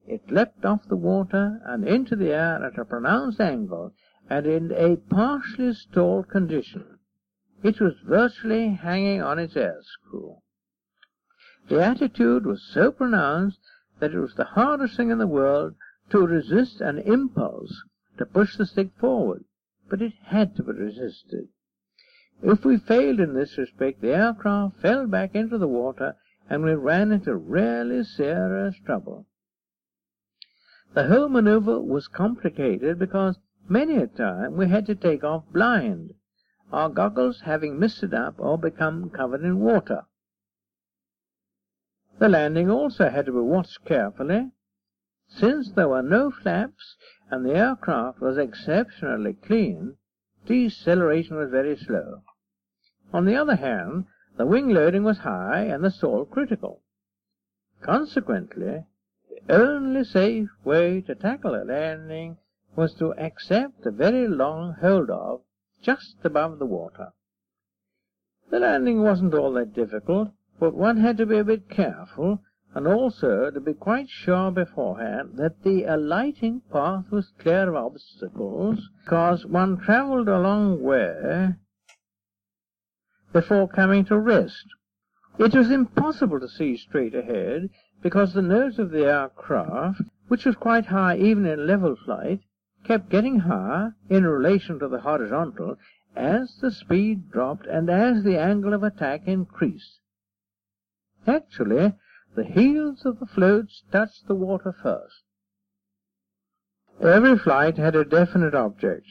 it 0.07 0.31
leapt 0.31 0.65
off 0.65 0.87
the 0.87 0.95
water 0.95 1.61
and 1.65 1.87
into 1.87 2.15
the 2.15 2.33
air 2.33 2.63
at 2.65 2.77
a 2.77 2.85
pronounced 2.85 3.39
angle 3.39 3.93
and 4.29 4.45
in 4.45 4.71
a 4.71 4.97
partially 4.97 5.73
stalled 5.73 6.27
condition. 6.27 6.99
It 7.63 7.79
was 7.79 7.93
virtually 8.03 8.69
hanging 8.69 9.21
on 9.21 9.39
its 9.39 9.55
air 9.55 9.77
screw. 9.83 10.40
The 11.71 11.81
attitude 11.81 12.45
was 12.45 12.61
so 12.61 12.91
pronounced 12.91 13.61
that 13.99 14.13
it 14.13 14.19
was 14.19 14.35
the 14.35 14.43
hardest 14.43 14.97
thing 14.97 15.09
in 15.09 15.19
the 15.19 15.25
world 15.25 15.75
to 16.09 16.27
resist 16.27 16.81
an 16.81 16.97
impulse 16.97 17.85
to 18.17 18.25
push 18.25 18.57
the 18.57 18.65
stick 18.65 18.91
forward, 18.97 19.45
but 19.89 20.01
it 20.01 20.11
had 20.25 20.53
to 20.57 20.63
be 20.63 20.73
resisted. 20.73 21.47
If 22.43 22.65
we 22.65 22.75
failed 22.75 23.21
in 23.21 23.35
this 23.35 23.57
respect, 23.57 24.01
the 24.01 24.13
aircraft 24.13 24.81
fell 24.81 25.07
back 25.07 25.33
into 25.33 25.57
the 25.57 25.67
water 25.69 26.17
and 26.49 26.61
we 26.61 26.73
ran 26.73 27.13
into 27.13 27.37
really 27.37 28.03
serious 28.03 28.75
trouble. 28.85 29.27
The 30.93 31.07
whole 31.07 31.29
maneuver 31.29 31.79
was 31.79 32.09
complicated 32.09 32.99
because 32.99 33.39
many 33.69 33.95
a 33.95 34.07
time 34.07 34.57
we 34.57 34.67
had 34.67 34.85
to 34.87 34.95
take 34.95 35.23
off 35.23 35.45
blind, 35.53 36.15
our 36.73 36.89
goggles 36.89 37.39
having 37.45 37.79
misted 37.79 38.13
up 38.13 38.35
or 38.39 38.57
become 38.57 39.09
covered 39.09 39.45
in 39.45 39.61
water. 39.61 40.01
The 42.21 42.29
landing 42.29 42.69
also 42.69 43.09
had 43.09 43.25
to 43.25 43.31
be 43.31 43.39
watched 43.39 43.83
carefully. 43.83 44.51
Since 45.27 45.71
there 45.71 45.89
were 45.89 46.03
no 46.03 46.29
flaps 46.29 46.95
and 47.31 47.43
the 47.43 47.55
aircraft 47.55 48.21
was 48.21 48.37
exceptionally 48.37 49.33
clean, 49.33 49.97
deceleration 50.45 51.37
was 51.37 51.49
very 51.49 51.75
slow. 51.75 52.21
On 53.11 53.25
the 53.25 53.35
other 53.35 53.55
hand, 53.55 54.05
the 54.37 54.45
wing 54.45 54.69
loading 54.69 55.03
was 55.03 55.17
high 55.17 55.63
and 55.63 55.83
the 55.83 55.89
stall 55.89 56.25
critical. 56.25 56.83
Consequently, 57.81 58.85
the 59.27 59.55
only 59.55 60.03
safe 60.03 60.49
way 60.63 61.01
to 61.01 61.15
tackle 61.15 61.55
a 61.55 61.65
landing 61.65 62.37
was 62.75 62.93
to 62.99 63.15
accept 63.15 63.83
a 63.87 63.89
very 63.89 64.27
long 64.27 64.73
hold-off 64.73 65.41
just 65.81 66.17
above 66.23 66.59
the 66.59 66.67
water. 66.67 67.13
The 68.51 68.59
landing 68.59 69.01
wasn't 69.01 69.33
all 69.33 69.53
that 69.53 69.73
difficult, 69.73 70.29
but 70.61 70.75
one 70.75 70.97
had 70.97 71.17
to 71.17 71.25
be 71.25 71.39
a 71.39 71.43
bit 71.43 71.67
careful 71.71 72.39
and 72.75 72.87
also 72.87 73.49
to 73.49 73.59
be 73.59 73.73
quite 73.73 74.07
sure 74.07 74.51
beforehand 74.51 75.31
that 75.33 75.63
the 75.63 75.85
alighting 75.85 76.61
path 76.71 77.03
was 77.09 77.33
clear 77.39 77.67
of 77.67 77.75
obstacles, 77.75 78.87
because 79.03 79.43
one 79.43 79.75
travelled 79.79 80.29
a 80.29 80.37
long 80.37 80.79
way 80.83 81.55
before 83.33 83.67
coming 83.67 84.05
to 84.05 84.15
rest. 84.19 84.67
It 85.39 85.55
was 85.55 85.71
impossible 85.71 86.39
to 86.39 86.47
see 86.47 86.77
straight 86.77 87.15
ahead 87.15 87.71
because 88.03 88.35
the 88.35 88.43
nose 88.43 88.77
of 88.77 88.91
the 88.91 89.05
aircraft, 89.05 90.03
which 90.27 90.45
was 90.45 90.55
quite 90.55 90.85
high 90.85 91.17
even 91.17 91.47
in 91.47 91.65
level 91.65 91.95
flight, 91.95 92.41
kept 92.83 93.09
getting 93.09 93.39
higher 93.39 93.95
in 94.11 94.27
relation 94.27 94.77
to 94.77 94.87
the 94.87 94.99
horizontal 94.99 95.77
as 96.15 96.55
the 96.61 96.69
speed 96.69 97.31
dropped 97.31 97.65
and 97.65 97.89
as 97.89 98.23
the 98.23 98.39
angle 98.39 98.75
of 98.75 98.83
attack 98.83 99.21
increased. 99.25 100.00
Actually, 101.27 101.93
the 102.35 102.45
heels 102.45 103.05
of 103.05 103.19
the 103.19 103.25
floats 103.25 103.83
touched 103.91 104.27
the 104.27 104.35
water 104.35 104.73
first. 104.81 105.23
Every 107.01 107.37
flight 107.37 107.77
had 107.77 107.95
a 107.95 108.05
definite 108.05 108.55
object. 108.55 109.07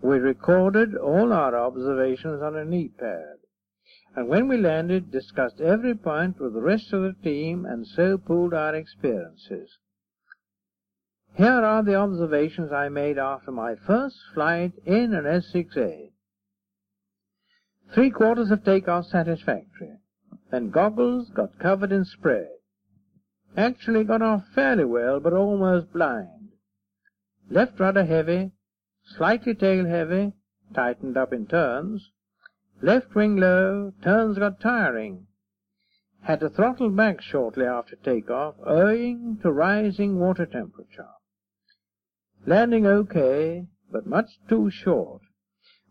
We 0.00 0.18
recorded 0.18 0.94
all 0.96 1.32
our 1.32 1.56
observations 1.56 2.42
on 2.42 2.56
a 2.56 2.64
knee 2.64 2.88
pad 2.88 3.36
and 4.16 4.28
when 4.28 4.48
we 4.48 4.56
landed, 4.56 5.10
discussed 5.10 5.60
every 5.60 5.94
point 5.94 6.40
with 6.40 6.54
the 6.54 6.62
rest 6.62 6.90
of 6.94 7.02
the 7.02 7.12
team 7.22 7.66
and 7.66 7.86
so 7.86 8.16
pooled 8.16 8.54
our 8.54 8.74
experiences. 8.74 9.78
Here 11.36 11.62
are 11.62 11.82
the 11.82 11.96
observations 11.96 12.72
I 12.72 12.88
made 12.88 13.18
after 13.18 13.52
my 13.52 13.74
first 13.86 14.16
flight 14.32 14.72
in 14.86 15.12
an 15.12 15.24
S6A. 15.24 16.12
Three 17.92 18.10
quarters 18.10 18.50
of 18.50 18.64
takeoff 18.64 19.04
satisfactory. 19.04 19.98
Then 20.50 20.70
goggles 20.70 21.30
got 21.30 21.58
covered 21.58 21.90
in 21.92 22.04
spray. 22.04 22.48
Actually 23.56 24.04
got 24.04 24.22
off 24.22 24.46
fairly 24.54 24.84
well, 24.84 25.18
but 25.18 25.32
almost 25.32 25.92
blind. 25.92 26.52
Left 27.48 27.80
rudder 27.80 28.04
heavy, 28.04 28.52
slightly 29.04 29.54
tail 29.54 29.86
heavy, 29.86 30.32
tightened 30.74 31.16
up 31.16 31.32
in 31.32 31.46
turns. 31.46 32.10
Left 32.82 33.14
wing 33.14 33.36
low, 33.36 33.92
turns 34.02 34.38
got 34.38 34.60
tiring. 34.60 35.26
Had 36.22 36.40
to 36.40 36.50
throttle 36.50 36.90
back 36.90 37.22
shortly 37.22 37.64
after 37.64 37.96
takeoff 37.96 38.56
owing 38.64 39.38
to 39.42 39.50
rising 39.50 40.18
water 40.18 40.44
temperature. 40.44 41.08
Landing 42.44 42.86
okay, 42.86 43.66
but 43.90 44.06
much 44.06 44.38
too 44.48 44.70
short. 44.70 45.22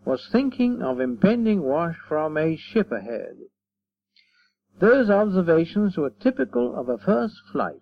Was 0.06 0.30
thinking 0.32 0.82
of 0.82 1.00
impending 1.00 1.62
wash 1.62 1.98
from 2.08 2.38
a 2.38 2.56
ship 2.56 2.92
ahead. 2.92 3.38
Those 4.80 5.10
observations 5.10 5.98
were 5.98 6.10
typical 6.10 6.76
of 6.76 6.90
a 6.90 6.98
first 6.98 7.36
flight. 7.52 7.82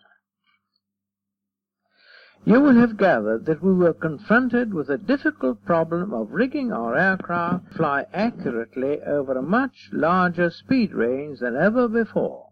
You 2.46 2.60
will 2.60 2.76
have 2.76 2.98
gathered 2.98 3.46
that 3.46 3.64
we 3.64 3.74
were 3.74 3.94
confronted 3.94 4.74
with 4.74 4.88
the 4.88 4.98
difficult 4.98 5.64
problem 5.64 6.14
of 6.14 6.34
rigging 6.34 6.74
our 6.74 6.96
aircraft 6.96 7.72
to 7.72 7.78
fly 7.78 8.06
accurately 8.14 9.02
over 9.02 9.38
a 9.38 9.42
much 9.42 9.90
larger 9.94 10.50
speed 10.50 10.94
range 10.94 11.40
than 11.40 11.56
ever 11.56 11.88
before. 11.88 12.50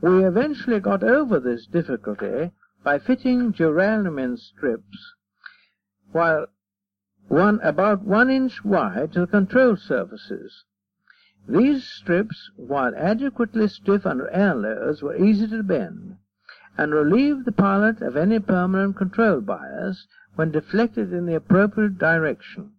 We 0.00 0.24
eventually 0.24 0.78
got 0.78 1.02
over 1.02 1.40
this 1.40 1.66
difficulty 1.66 2.52
by 2.84 3.00
fitting 3.00 3.52
duralumin 3.52 4.38
strips, 4.38 5.14
while 6.12 6.46
one 7.26 7.60
about 7.62 8.02
one 8.02 8.30
inch 8.30 8.64
wide 8.64 9.12
to 9.14 9.20
the 9.20 9.26
control 9.26 9.76
surfaces. 9.76 10.64
These 11.48 11.84
strips, 11.84 12.50
while 12.56 12.94
adequately 12.94 13.68
stiff 13.68 14.04
under 14.04 14.28
air 14.28 14.54
layers, 14.54 15.02
were 15.02 15.16
easy 15.16 15.48
to 15.48 15.62
bend 15.62 16.18
and 16.76 16.92
relieved 16.92 17.46
the 17.46 17.52
pilot 17.52 18.02
of 18.02 18.18
any 18.18 18.38
permanent 18.38 18.96
control 18.96 19.40
bias 19.40 20.06
when 20.34 20.50
deflected 20.50 21.10
in 21.10 21.24
the 21.24 21.34
appropriate 21.34 21.96
direction. 21.96 22.72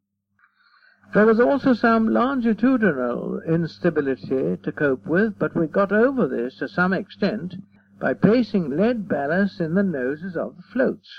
There 1.16 1.26
was 1.26 1.40
also 1.40 1.74
some 1.74 2.10
longitudinal 2.10 3.42
instability 3.42 4.58
to 4.58 4.72
cope 4.72 5.04
with, 5.08 5.40
but 5.40 5.56
we 5.56 5.66
got 5.66 5.92
over 5.92 6.28
this 6.28 6.60
to 6.60 6.68
some 6.68 6.94
extent 6.94 7.56
by 8.00 8.14
placing 8.14 8.78
lead 8.78 9.08
ballast 9.08 9.60
in 9.60 9.74
the 9.74 9.82
noses 9.82 10.38
of 10.38 10.56
the 10.56 10.62
floats. 10.62 11.10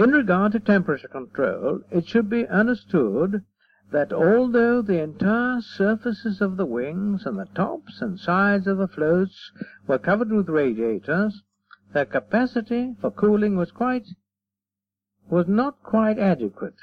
In 0.00 0.10
regard 0.10 0.50
to 0.52 0.58
temperature 0.58 1.06
control, 1.06 1.82
it 1.92 2.08
should 2.08 2.28
be 2.28 2.48
understood 2.48 3.44
that 3.90 4.12
although 4.12 4.80
the 4.82 5.02
entire 5.02 5.60
surfaces 5.60 6.40
of 6.40 6.56
the 6.56 6.66
wings 6.66 7.26
and 7.26 7.38
the 7.38 7.48
tops 7.54 8.00
and 8.00 8.18
sides 8.18 8.66
of 8.66 8.78
the 8.78 8.88
floats 8.88 9.50
were 9.86 9.98
covered 9.98 10.30
with 10.30 10.48
radiators, 10.48 11.42
their 11.92 12.04
capacity 12.04 12.94
for 13.00 13.10
cooling 13.10 13.56
was 13.56 13.72
quite 13.72 14.06
was 15.28 15.46
not 15.46 15.82
quite 15.82 16.18
adequate. 16.18 16.74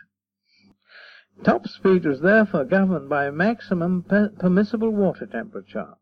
Top 1.44 1.68
speed 1.68 2.06
was 2.06 2.22
therefore 2.22 2.66
governed 2.66 3.10
by 3.10 3.30
maximum 3.30 4.04
per 4.04 4.30
permissible 4.30 4.90
water 4.90 5.26
temperature. 5.26 5.94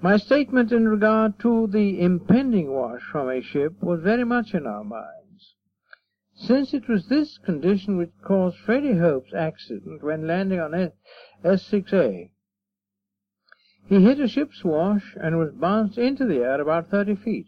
My 0.00 0.16
statement 0.16 0.70
in 0.70 0.88
regard 0.88 1.38
to 1.40 1.66
the 1.66 2.00
impending 2.00 2.70
wash 2.70 3.02
from 3.02 3.28
a 3.28 3.42
ship 3.42 3.82
was 3.82 4.00
very 4.00 4.24
much 4.24 4.54
in 4.54 4.66
our 4.66 4.84
mind 4.84 5.17
since 6.38 6.72
it 6.72 6.88
was 6.88 7.08
this 7.08 7.36
condition 7.38 7.96
which 7.96 8.12
caused 8.22 8.56
Freddie 8.58 8.96
Hope's 8.96 9.34
accident 9.34 10.02
when 10.02 10.26
landing 10.26 10.60
on 10.60 10.92
S6A. 11.44 12.30
He 13.88 14.02
hit 14.02 14.20
a 14.20 14.28
ship's 14.28 14.64
wash 14.64 15.16
and 15.20 15.38
was 15.38 15.52
bounced 15.52 15.98
into 15.98 16.26
the 16.26 16.38
air 16.38 16.60
about 16.60 16.88
30 16.90 17.16
feet. 17.16 17.46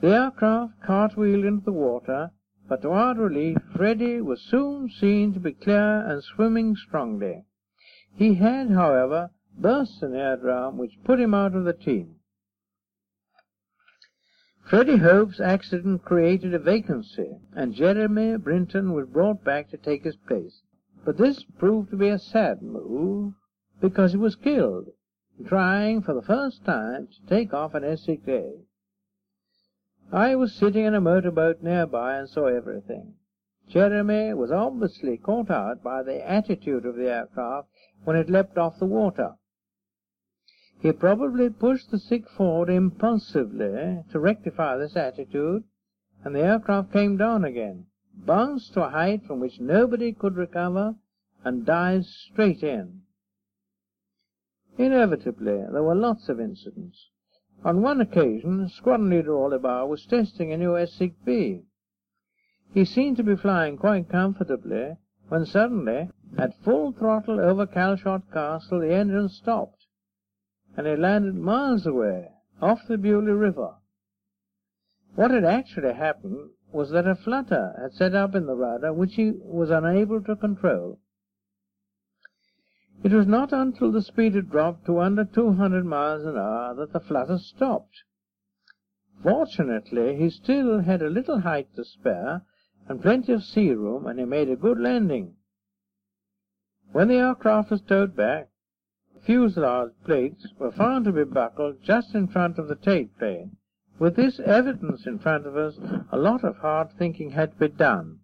The 0.00 0.08
aircraft 0.08 0.80
cartwheeled 0.82 1.44
into 1.44 1.64
the 1.64 1.72
water, 1.72 2.30
but 2.68 2.82
to 2.82 2.90
our 2.90 3.14
relief, 3.14 3.58
Freddie 3.74 4.20
was 4.20 4.40
soon 4.40 4.88
seen 4.88 5.34
to 5.34 5.40
be 5.40 5.52
clear 5.52 6.06
and 6.06 6.22
swimming 6.22 6.76
strongly. 6.76 7.44
He 8.14 8.34
had, 8.34 8.70
however, 8.70 9.30
burst 9.58 10.02
an 10.02 10.14
air 10.14 10.36
drum 10.36 10.78
which 10.78 11.02
put 11.02 11.18
him 11.18 11.34
out 11.34 11.54
of 11.54 11.64
the 11.64 11.72
team. 11.72 12.19
Freddie 14.70 14.98
Hope's 14.98 15.40
accident 15.40 16.04
created 16.04 16.54
a 16.54 16.58
vacancy, 16.60 17.40
and 17.56 17.74
Jeremy 17.74 18.36
Brinton 18.36 18.92
was 18.92 19.08
brought 19.08 19.42
back 19.42 19.68
to 19.70 19.76
take 19.76 20.04
his 20.04 20.14
place. 20.14 20.62
But 21.04 21.18
this 21.18 21.42
proved 21.42 21.90
to 21.90 21.96
be 21.96 22.06
a 22.06 22.20
sad 22.20 22.62
move, 22.62 23.34
because 23.80 24.12
he 24.12 24.16
was 24.16 24.36
killed, 24.36 24.90
trying 25.44 26.02
for 26.02 26.14
the 26.14 26.22
first 26.22 26.64
time 26.64 27.08
to 27.08 27.26
take 27.28 27.52
off 27.52 27.74
an 27.74 27.82
S6A. 27.82 28.60
I 30.12 30.36
was 30.36 30.54
sitting 30.54 30.84
in 30.84 30.94
a 30.94 31.00
motorboat 31.00 31.64
nearby 31.64 32.18
and 32.18 32.28
saw 32.28 32.46
everything. 32.46 33.14
Jeremy 33.66 34.34
was 34.34 34.52
obviously 34.52 35.16
caught 35.16 35.50
out 35.50 35.82
by 35.82 36.04
the 36.04 36.24
attitude 36.24 36.86
of 36.86 36.94
the 36.94 37.10
aircraft 37.10 37.66
when 38.04 38.14
it 38.14 38.30
leapt 38.30 38.56
off 38.56 38.78
the 38.78 38.86
water. 38.86 39.34
He 40.82 40.92
probably 40.92 41.50
pushed 41.50 41.90
the 41.90 41.98
stick 41.98 42.26
forward 42.26 42.70
impulsively 42.70 44.02
to 44.10 44.18
rectify 44.18 44.78
this 44.78 44.96
attitude, 44.96 45.64
and 46.24 46.34
the 46.34 46.40
aircraft 46.40 46.90
came 46.90 47.18
down 47.18 47.44
again, 47.44 47.84
bounced 48.14 48.72
to 48.72 48.86
a 48.86 48.88
height 48.88 49.24
from 49.24 49.40
which 49.40 49.60
nobody 49.60 50.14
could 50.14 50.36
recover, 50.36 50.94
and 51.44 51.66
dived 51.66 52.06
straight 52.06 52.62
in. 52.62 53.02
Inevitably, 54.78 55.66
there 55.70 55.82
were 55.82 55.94
lots 55.94 56.30
of 56.30 56.40
incidents. 56.40 57.10
On 57.62 57.82
one 57.82 58.00
occasion, 58.00 58.66
Squadron 58.70 59.10
Leader 59.10 59.34
Orlebar 59.34 59.86
was 59.86 60.06
testing 60.06 60.50
a 60.50 60.56
new 60.56 60.72
S6B. 60.72 61.62
He 62.72 62.84
seemed 62.86 63.18
to 63.18 63.22
be 63.22 63.36
flying 63.36 63.76
quite 63.76 64.08
comfortably, 64.08 64.96
when 65.28 65.44
suddenly, 65.44 66.08
at 66.38 66.56
full 66.62 66.92
throttle 66.92 67.38
over 67.38 67.66
Calshot 67.66 68.32
Castle, 68.32 68.80
the 68.80 68.94
engine 68.94 69.28
stopped 69.28 69.79
and 70.76 70.86
it 70.86 70.98
landed 70.98 71.34
miles 71.34 71.86
away, 71.86 72.30
off 72.60 72.86
the 72.86 72.98
Beaulieu 72.98 73.34
River. 73.34 73.74
What 75.14 75.30
had 75.30 75.44
actually 75.44 75.94
happened 75.94 76.50
was 76.72 76.90
that 76.90 77.06
a 77.06 77.14
flutter 77.14 77.74
had 77.80 77.92
set 77.92 78.14
up 78.14 78.34
in 78.34 78.46
the 78.46 78.54
rudder 78.54 78.92
which 78.92 79.14
he 79.14 79.32
was 79.32 79.70
unable 79.70 80.22
to 80.22 80.36
control. 80.36 81.00
It 83.02 83.12
was 83.12 83.26
not 83.26 83.52
until 83.52 83.90
the 83.90 84.02
speed 84.02 84.34
had 84.34 84.50
dropped 84.50 84.84
to 84.86 85.00
under 85.00 85.24
200 85.24 85.84
miles 85.84 86.24
an 86.24 86.36
hour 86.36 86.74
that 86.74 86.92
the 86.92 87.00
flutter 87.00 87.38
stopped. 87.38 88.04
Fortunately, 89.22 90.16
he 90.16 90.30
still 90.30 90.80
had 90.80 91.02
a 91.02 91.10
little 91.10 91.40
height 91.40 91.74
to 91.76 91.84
spare 91.84 92.42
and 92.88 93.00
plenty 93.00 93.32
of 93.32 93.42
sea 93.42 93.72
room, 93.72 94.06
and 94.06 94.18
he 94.18 94.24
made 94.24 94.50
a 94.50 94.56
good 94.56 94.78
landing. 94.78 95.36
When 96.92 97.08
the 97.08 97.16
aircraft 97.16 97.70
was 97.70 97.80
towed 97.80 98.16
back, 98.16 98.49
fuselage 99.24 99.92
plates 100.04 100.46
were 100.58 100.72
found 100.72 101.04
to 101.04 101.12
be 101.12 101.24
buckled 101.24 101.82
just 101.82 102.14
in 102.14 102.26
front 102.28 102.58
of 102.58 102.68
the 102.68 102.76
tail 102.76 103.06
plane. 103.18 103.56
With 103.98 104.16
this 104.16 104.40
evidence 104.40 105.06
in 105.06 105.18
front 105.18 105.46
of 105.46 105.56
us, 105.56 105.78
a 106.10 106.18
lot 106.18 106.42
of 106.42 106.56
hard 106.56 106.92
thinking 106.92 107.30
had 107.30 107.52
to 107.52 107.58
be 107.58 107.68
done. 107.68 108.20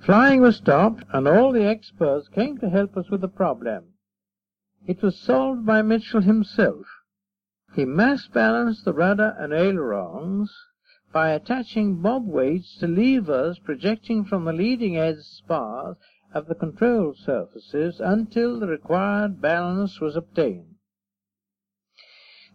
Flying 0.00 0.42
was 0.42 0.56
stopped, 0.56 1.04
and 1.12 1.26
all 1.26 1.52
the 1.52 1.64
experts 1.64 2.28
came 2.28 2.58
to 2.58 2.68
help 2.68 2.96
us 2.96 3.08
with 3.08 3.22
the 3.22 3.28
problem. 3.28 3.94
It 4.86 5.02
was 5.02 5.18
solved 5.18 5.64
by 5.64 5.82
Mitchell 5.82 6.20
himself. 6.20 6.86
He 7.74 7.84
mass 7.84 8.28
balanced 8.28 8.84
the 8.84 8.92
rudder 8.92 9.34
and 9.38 9.52
ailerons 9.52 10.54
by 11.12 11.30
attaching 11.30 12.02
bob 12.02 12.26
weights 12.26 12.76
to 12.78 12.86
levers 12.86 13.58
projecting 13.58 14.24
from 14.24 14.44
the 14.44 14.52
leading 14.52 14.98
edge 14.98 15.20
spars 15.20 15.96
of 16.36 16.48
the 16.48 16.54
control 16.54 17.14
surfaces 17.14 17.98
until 17.98 18.60
the 18.60 18.66
required 18.66 19.40
balance 19.40 20.02
was 20.02 20.14
obtained. 20.16 20.74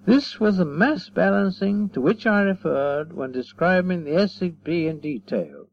This 0.06 0.40
was 0.40 0.58
the 0.58 0.66
mass 0.66 1.10
balancing 1.10 1.90
to 1.90 2.00
which 2.00 2.28
I 2.28 2.44
referred 2.44 3.14
when 3.14 3.32
describing 3.32 4.04
the 4.04 4.12
S6B 4.12 4.86
in 4.86 5.00
detail. 5.00 5.66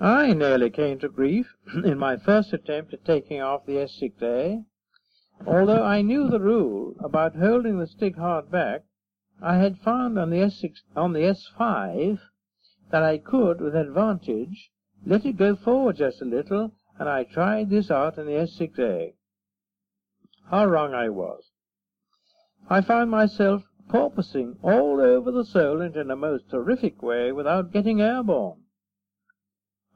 I 0.00 0.32
nearly 0.32 0.70
came 0.70 0.98
to 1.00 1.08
grief 1.10 1.54
in 1.84 1.98
my 1.98 2.16
first 2.16 2.54
attempt 2.54 2.94
at 2.94 3.04
taking 3.04 3.42
off 3.42 3.66
the 3.66 3.74
S6A. 3.74 4.64
Although 5.46 5.84
I 5.84 6.00
knew 6.00 6.28
the 6.28 6.40
rule 6.40 6.94
about 7.00 7.36
holding 7.36 7.78
the 7.78 7.86
stick 7.86 8.16
hard 8.16 8.50
back, 8.50 8.84
I 9.42 9.56
had 9.56 9.76
found 9.76 10.18
on 10.18 10.30
the 10.30 10.38
S6, 10.38 10.76
on 10.96 11.12
the 11.12 11.20
S5 11.20 12.20
that 12.90 13.02
I 13.02 13.18
could, 13.18 13.60
with 13.60 13.76
advantage, 13.76 14.70
let 15.04 15.26
it 15.26 15.36
go 15.36 15.56
forward 15.56 15.96
just 15.96 16.22
a 16.22 16.24
little 16.24 16.72
and 17.02 17.10
I 17.10 17.24
tried 17.24 17.68
this 17.68 17.90
out 17.90 18.16
in 18.16 18.26
the 18.26 18.34
S6A. 18.34 19.14
How 20.52 20.66
wrong 20.66 20.94
I 20.94 21.08
was. 21.08 21.50
I 22.70 22.80
found 22.80 23.10
myself 23.10 23.64
porpoising 23.88 24.56
all 24.62 25.00
over 25.00 25.32
the 25.32 25.44
Solent 25.44 25.96
in 25.96 26.12
a 26.12 26.16
most 26.16 26.48
terrific 26.48 27.02
way 27.02 27.32
without 27.32 27.72
getting 27.72 28.00
airborne. 28.00 28.60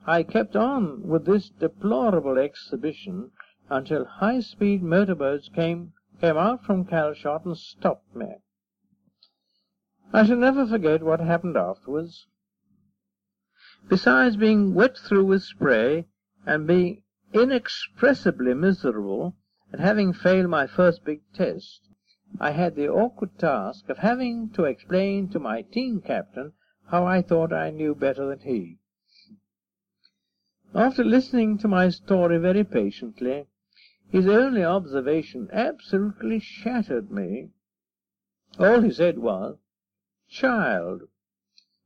I 0.04 0.24
kept 0.24 0.56
on 0.56 1.06
with 1.06 1.26
this 1.26 1.48
deplorable 1.48 2.38
exhibition 2.38 3.30
until 3.70 4.04
high-speed 4.04 4.82
motorboats 4.82 5.48
came 5.48 5.92
came 6.20 6.36
out 6.36 6.64
from 6.64 6.86
Calshot 6.86 7.44
and 7.44 7.56
stopped 7.56 8.16
me. 8.16 8.38
I 10.12 10.26
shall 10.26 10.38
never 10.38 10.66
forget 10.66 11.04
what 11.04 11.20
happened 11.20 11.56
afterwards. 11.56 12.26
Besides 13.88 14.36
being 14.36 14.74
wet 14.74 14.98
through 14.98 15.26
with 15.26 15.44
spray, 15.44 16.08
and 16.46 16.66
being 16.66 17.02
inexpressibly 17.32 18.54
miserable 18.54 19.37
at 19.72 19.80
having 19.80 20.12
failed 20.12 20.48
my 20.48 20.66
first 20.66 21.04
big 21.04 21.20
test, 21.35 21.82
I 22.38 22.52
had 22.52 22.76
the 22.76 22.88
awkward 22.88 23.38
task 23.38 23.88
of 23.88 23.98
having 23.98 24.50
to 24.50 24.64
explain 24.64 25.28
to 25.30 25.40
my 25.40 25.62
team 25.62 26.00
captain 26.00 26.52
how 26.87 27.04
I 27.04 27.20
thought 27.20 27.52
I 27.52 27.70
knew 27.70 27.94
better 27.94 28.26
than 28.26 28.38
he. 28.40 28.78
After 30.74 31.02
listening 31.02 31.59
to 31.59 31.68
my 31.68 31.88
story 31.88 32.38
very 32.38 32.62
patiently, 32.62 33.46
his 34.11 34.26
only 34.28 34.62
observation 34.62 35.48
absolutely 35.52 36.38
shattered 36.38 37.11
me. 37.11 37.50
All 38.59 38.82
he 38.82 38.90
said 38.90 39.18
was, 39.18 39.56
Child, 40.28 41.02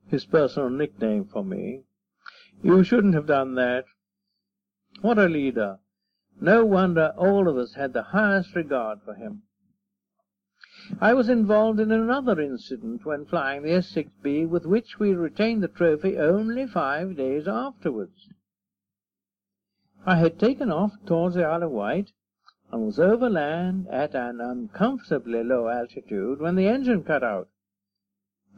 his 0.09 0.27
personal 0.27 0.69
nickname 0.71 1.25
for 1.25 1.45
me, 1.45 1.85
you 2.63 2.85
shouldn't 2.85 3.15
have 3.15 3.27
done 3.27 3.55
that. 3.55 3.85
What 5.03 5.19
a 5.19 5.29
leader! 5.29 5.79
No 6.43 6.67
wonder 6.67 7.15
all 7.17 7.49
of 7.49 7.57
us 7.57 7.73
had 7.73 7.95
the 7.95 8.03
highest 8.03 8.55
regard 8.55 9.01
for 9.01 9.15
him. 9.15 9.45
I 11.01 11.15
was 11.15 11.31
involved 11.31 11.81
in 11.81 11.91
another 11.91 12.39
incident 12.39 13.07
when 13.07 13.25
flying 13.25 13.63
the 13.63 13.71
S6B 13.71 14.47
with 14.47 14.67
which 14.67 14.99
we 14.99 15.15
retained 15.15 15.63
the 15.63 15.69
trophy 15.69 16.19
only 16.19 16.67
five 16.67 17.17
days 17.17 17.49
afterwards. 17.49 18.29
I 20.05 20.17
had 20.17 20.39
taken 20.39 20.71
off 20.71 20.93
towards 21.07 21.35
the 21.35 21.45
Isle 21.45 21.63
of 21.63 21.71
Wight 21.71 22.13
and 22.71 22.85
was 22.85 23.01
over 23.01 23.31
land 23.31 23.89
at 23.89 24.15
an 24.15 24.43
uncomfortably 24.43 25.43
low 25.43 25.69
altitude 25.69 26.41
when 26.41 26.57
the 26.57 26.69
engine 26.69 27.05
cut 27.05 27.25
out. 27.25 27.49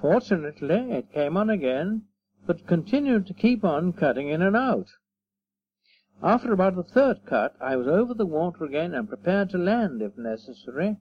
Fortunately, 0.01 0.91
it 0.91 1.13
came 1.13 1.37
on 1.37 1.51
again, 1.51 2.07
but 2.47 2.67
continued 2.67 3.29
to 3.29 3.35
keep 3.35 3.63
on 3.65 3.93
cutting 3.93 4.29
in 4.29 4.43
and 4.43 4.57
out. 4.57 4.89
After 6.25 6.53
about 6.53 6.77
the 6.77 6.85
third 6.85 7.27
cut, 7.27 7.57
I 7.61 7.75
was 7.75 7.89
over 7.89 8.15
the 8.15 8.25
water 8.25 8.63
again 8.63 8.95
and 8.95 9.09
prepared 9.09 9.51
to 9.51 9.59
land 9.59 10.01
if 10.01 10.17
necessary. 10.17 10.99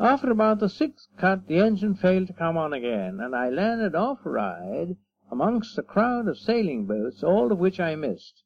After 0.00 0.32
about 0.32 0.58
the 0.58 0.68
sixth 0.68 1.06
cut, 1.16 1.46
the 1.46 1.60
engine 1.60 1.94
failed 1.94 2.26
to 2.26 2.32
come 2.32 2.56
on 2.56 2.72
again, 2.72 3.20
and 3.20 3.36
I 3.36 3.50
landed 3.50 3.94
off 3.94 4.18
Ryde 4.24 4.96
amongst 5.30 5.78
a 5.78 5.84
crowd 5.84 6.26
of 6.26 6.38
sailing 6.38 6.86
boats, 6.86 7.22
all 7.22 7.52
of 7.52 7.60
which 7.60 7.78
I 7.78 7.94
missed, 7.94 8.42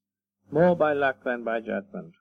more 0.51 0.77
by 0.77 0.93
luck 0.93 1.25
than 1.25 1.45
by 1.45 1.61
judgment. 1.61 2.13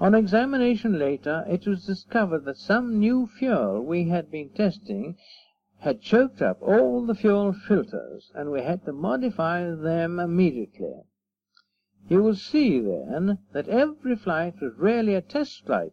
On 0.00 0.14
examination 0.14 0.98
later, 0.98 1.44
it 1.46 1.66
was 1.66 1.84
discovered 1.84 2.46
that 2.46 2.56
some 2.56 2.98
new 2.98 3.26
fuel 3.26 3.82
we 3.82 4.08
had 4.08 4.30
been 4.30 4.48
testing 4.48 5.18
had 5.80 6.00
choked 6.00 6.40
up 6.40 6.62
all 6.62 7.04
the 7.04 7.14
fuel 7.14 7.52
filters, 7.52 8.32
and 8.34 8.50
we 8.50 8.62
had 8.62 8.82
to 8.86 8.94
modify 8.94 9.70
them 9.74 10.18
immediately. 10.18 11.02
You 12.10 12.24
will 12.24 12.34
see, 12.34 12.80
then, 12.80 13.38
that 13.52 13.68
every 13.68 14.16
flight 14.16 14.60
was 14.60 14.74
really 14.76 15.14
a 15.14 15.20
test 15.20 15.64
flight, 15.64 15.92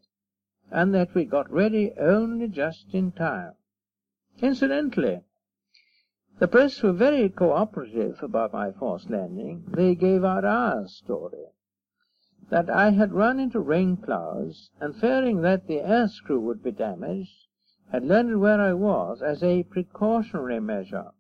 and 0.72 0.92
that 0.96 1.14
we 1.14 1.26
got 1.26 1.52
ready 1.52 1.94
only 1.96 2.48
just 2.48 2.88
in 2.92 3.12
time. 3.12 3.54
Incidentally, 4.42 5.22
the 6.40 6.48
press 6.48 6.82
were 6.82 6.92
very 6.92 7.30
cooperative 7.30 8.24
about 8.24 8.52
my 8.52 8.72
forced 8.72 9.12
landing. 9.12 9.66
They 9.68 9.94
gave 9.94 10.24
out 10.24 10.44
our 10.44 10.88
story. 10.88 11.46
That 12.50 12.68
I 12.68 12.90
had 12.90 13.14
run 13.14 13.40
into 13.40 13.60
rain 13.60 13.98
clouds, 13.98 14.72
and 14.80 14.96
fearing 14.96 15.42
that 15.42 15.68
the 15.68 15.82
air 15.82 16.08
screw 16.08 16.40
would 16.40 16.64
be 16.64 16.72
damaged, 16.72 17.46
had 17.92 18.04
landed 18.04 18.38
where 18.38 18.60
I 18.60 18.74
was 18.74 19.22
as 19.22 19.44
a 19.44 19.62
precautionary 19.62 20.62
measure. 20.62 21.12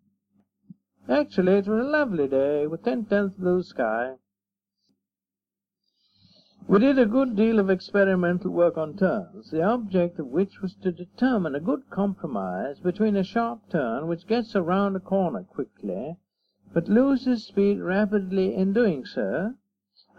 Actually, 1.08 1.58
it 1.58 1.68
was 1.68 1.86
a 1.86 1.88
lovely 1.88 2.28
day, 2.28 2.66
with 2.66 2.84
ten 2.84 3.06
tenths 3.06 3.38
blue 3.38 3.62
sky, 3.62 4.16
we 6.70 6.80
did 6.80 7.00
a 7.00 7.06
good 7.06 7.34
deal 7.38 7.60
of 7.60 7.70
experimental 7.70 8.52
work 8.52 8.78
on 8.78 8.98
turns, 8.98 9.50
the 9.52 9.64
object 9.64 10.20
of 10.20 10.28
which 10.28 10.62
was 10.62 10.76
to 10.76 10.92
determine 10.92 11.56
a 11.56 11.62
good 11.62 11.90
compromise 11.90 12.78
between 12.80 13.16
a 13.16 13.24
sharp 13.24 13.62
turn 13.72 14.06
which 14.06 14.28
gets 14.28 14.54
around 14.54 14.94
a 14.94 15.00
corner 15.00 15.44
quickly, 15.44 16.18
but 16.74 16.90
loses 16.90 17.46
speed 17.46 17.80
rapidly 17.80 18.54
in 18.54 18.74
doing 18.74 19.06
so, 19.06 19.54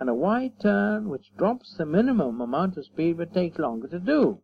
and 0.00 0.08
a 0.08 0.14
wide 0.14 0.58
turn 0.58 1.10
which 1.10 1.36
drops 1.36 1.76
the 1.76 1.84
minimum 1.84 2.40
amount 2.40 2.78
of 2.78 2.86
speed 2.86 3.18
but 3.18 3.34
takes 3.34 3.58
longer 3.58 3.86
to 3.86 3.98
do. 3.98 4.40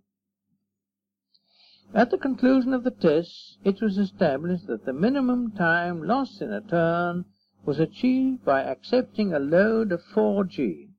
At 1.95 2.11
the 2.11 2.19
conclusion 2.19 2.75
of 2.75 2.85
the 2.85 2.91
test, 2.91 3.57
it 3.65 3.81
was 3.81 3.97
established 3.97 4.67
that 4.67 4.85
the 4.85 4.93
minimum 4.93 5.53
time 5.53 6.03
lost 6.03 6.43
in 6.43 6.53
a 6.53 6.61
turn 6.61 7.25
was 7.65 7.81
achieved 7.81 8.45
by 8.45 8.63
accepting 8.63 9.33
a 9.33 9.39
load 9.39 9.91
of 9.91 10.03
4g. 10.03 10.91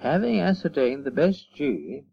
Having 0.00 0.40
ascertained 0.40 1.04
the 1.04 1.10
best 1.10 1.54
G, 1.54 2.04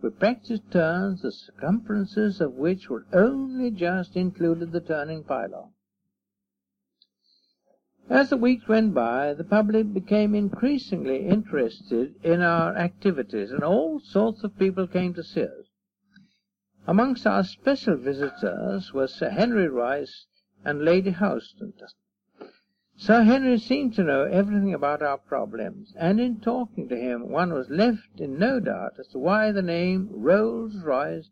we 0.00 0.10
practiced 0.10 0.70
turns, 0.70 1.22
the 1.22 1.32
circumferences 1.32 2.40
of 2.40 2.54
which 2.54 2.88
were 2.88 3.06
only 3.12 3.70
just 3.70 4.16
included 4.16 4.72
the 4.72 4.80
turning 4.80 5.24
pylon. 5.24 5.72
As 8.10 8.30
the 8.30 8.36
weeks 8.36 8.68
went 8.68 8.94
by, 8.94 9.32
the 9.32 9.44
public 9.44 9.92
became 9.92 10.34
increasingly 10.34 11.26
interested 11.26 12.14
in 12.24 12.42
our 12.42 12.76
activities, 12.76 13.50
and 13.50 13.62
all 13.62 14.00
sorts 14.00 14.42
of 14.44 14.58
people 14.58 14.86
came 14.86 15.14
to 15.14 15.22
see 15.22 15.42
us. 15.42 15.66
Amongst 16.86 17.26
our 17.26 17.44
special 17.44 17.96
visitors 17.96 18.92
were 18.92 19.06
Sir 19.06 19.30
Henry 19.30 19.68
Royce 19.68 20.26
and 20.64 20.84
Lady 20.84 21.12
Houston. 21.12 21.72
Sir 22.94 23.22
Henry 23.22 23.56
seemed 23.56 23.94
to 23.94 24.04
know 24.04 24.24
everything 24.24 24.74
about 24.74 25.00
our 25.00 25.16
problems, 25.16 25.94
and 25.96 26.20
in 26.20 26.40
talking 26.40 26.90
to 26.90 26.94
him 26.94 27.30
one 27.30 27.54
was 27.54 27.70
left 27.70 28.20
in 28.20 28.38
no 28.38 28.60
doubt 28.60 28.98
as 28.98 29.08
to 29.08 29.18
why 29.18 29.50
the 29.50 29.62
name 29.62 30.10
Rolls 30.12 30.76
Royce 30.76 31.30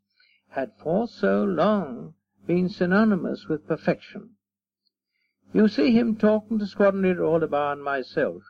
had 0.49 0.73
for 0.79 1.07
so 1.07 1.45
long 1.45 2.15
been 2.47 2.71
synonymous 2.71 3.47
with 3.47 3.67
perfection. 3.67 4.37
You 5.53 5.69
see 5.69 5.91
him 5.91 6.17
talking 6.17 6.59
to 6.61 6.67
Squadron 6.67 7.03
Leader 7.03 7.27
Orlebar 7.27 7.75
and 7.75 7.85
myself. 7.85 8.43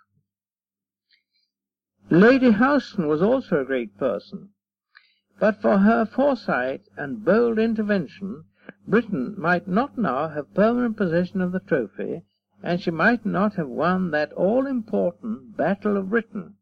Lady 2.10 2.52
Houston 2.52 3.08
was 3.08 3.22
also 3.22 3.60
a 3.60 3.64
great 3.64 3.98
person. 3.98 4.50
But 5.40 5.60
for 5.60 5.78
her 5.78 6.06
foresight 6.06 6.82
and 6.96 7.24
bold 7.24 7.58
intervention, 7.58 8.44
Britain 8.86 9.34
might 9.36 9.66
not 9.66 9.98
now 9.98 10.28
have 10.28 10.54
permanent 10.54 10.96
possession 10.96 11.40
of 11.40 11.50
the 11.50 11.58
trophy, 11.58 12.22
and 12.62 12.80
she 12.80 12.90
might 12.90 13.24
not 13.24 13.54
have 13.54 13.68
won 13.68 14.10
that 14.10 14.32
all-important 14.32 15.56
Battle 15.56 15.96
of 15.96 16.10
Britain. 16.10 16.54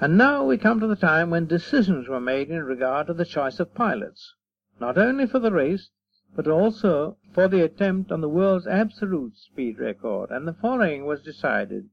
And 0.00 0.18
now 0.18 0.44
we 0.44 0.58
come 0.58 0.80
to 0.80 0.86
the 0.86 0.96
time 0.96 1.30
when 1.30 1.46
decisions 1.46 2.08
were 2.08 2.20
made 2.20 2.50
in 2.50 2.62
regard 2.64 3.06
to 3.06 3.14
the 3.14 3.24
choice 3.24 3.60
of 3.60 3.74
pilots, 3.74 4.34
not 4.80 4.98
only 4.98 5.26
for 5.26 5.38
the 5.38 5.52
race, 5.52 5.90
but 6.34 6.48
also 6.48 7.16
for 7.32 7.46
the 7.46 7.62
attempt 7.62 8.10
on 8.10 8.20
the 8.20 8.28
world's 8.28 8.66
absolute 8.66 9.36
speed 9.36 9.78
record, 9.78 10.30
and 10.30 10.48
the 10.48 10.54
following 10.54 11.04
was 11.04 11.22
decided. 11.22 11.88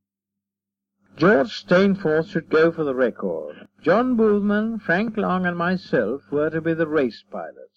George 1.17 1.63
Stainforth 1.63 2.29
should 2.29 2.49
go 2.49 2.71
for 2.71 2.83
the 2.83 2.95
record. 2.95 3.67
John 3.81 4.15
Boothman, 4.15 4.79
Frank 4.79 5.17
Long, 5.17 5.45
and 5.45 5.57
myself 5.57 6.21
were 6.31 6.49
to 6.49 6.61
be 6.61 6.73
the 6.73 6.87
race 6.87 7.23
pilots. 7.29 7.68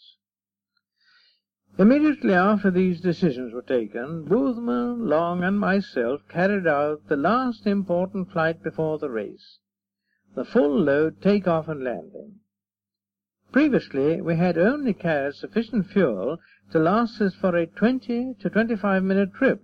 Immediately 1.78 2.34
after 2.34 2.70
these 2.70 3.00
decisions 3.00 3.52
were 3.52 3.62
taken, 3.62 4.24
Boothman, 4.24 5.08
Long, 5.08 5.42
and 5.42 5.58
myself 5.58 6.20
carried 6.28 6.66
out 6.66 7.08
the 7.08 7.16
last 7.16 7.66
important 7.66 8.30
flight 8.30 8.62
before 8.62 8.98
the 8.98 9.10
race, 9.10 9.58
the 10.34 10.44
full 10.44 10.78
load 10.78 11.22
take-off 11.22 11.68
and 11.68 11.82
landing. 11.82 12.40
Previously, 13.52 14.20
we 14.20 14.36
had 14.36 14.58
only 14.58 14.94
carried 14.94 15.34
sufficient 15.34 15.86
fuel 15.86 16.38
to 16.70 16.78
last 16.78 17.20
us 17.20 17.34
for 17.34 17.56
a 17.56 17.66
20 17.66 18.34
to 18.40 18.50
25 18.50 19.02
minute 19.02 19.34
trip, 19.34 19.62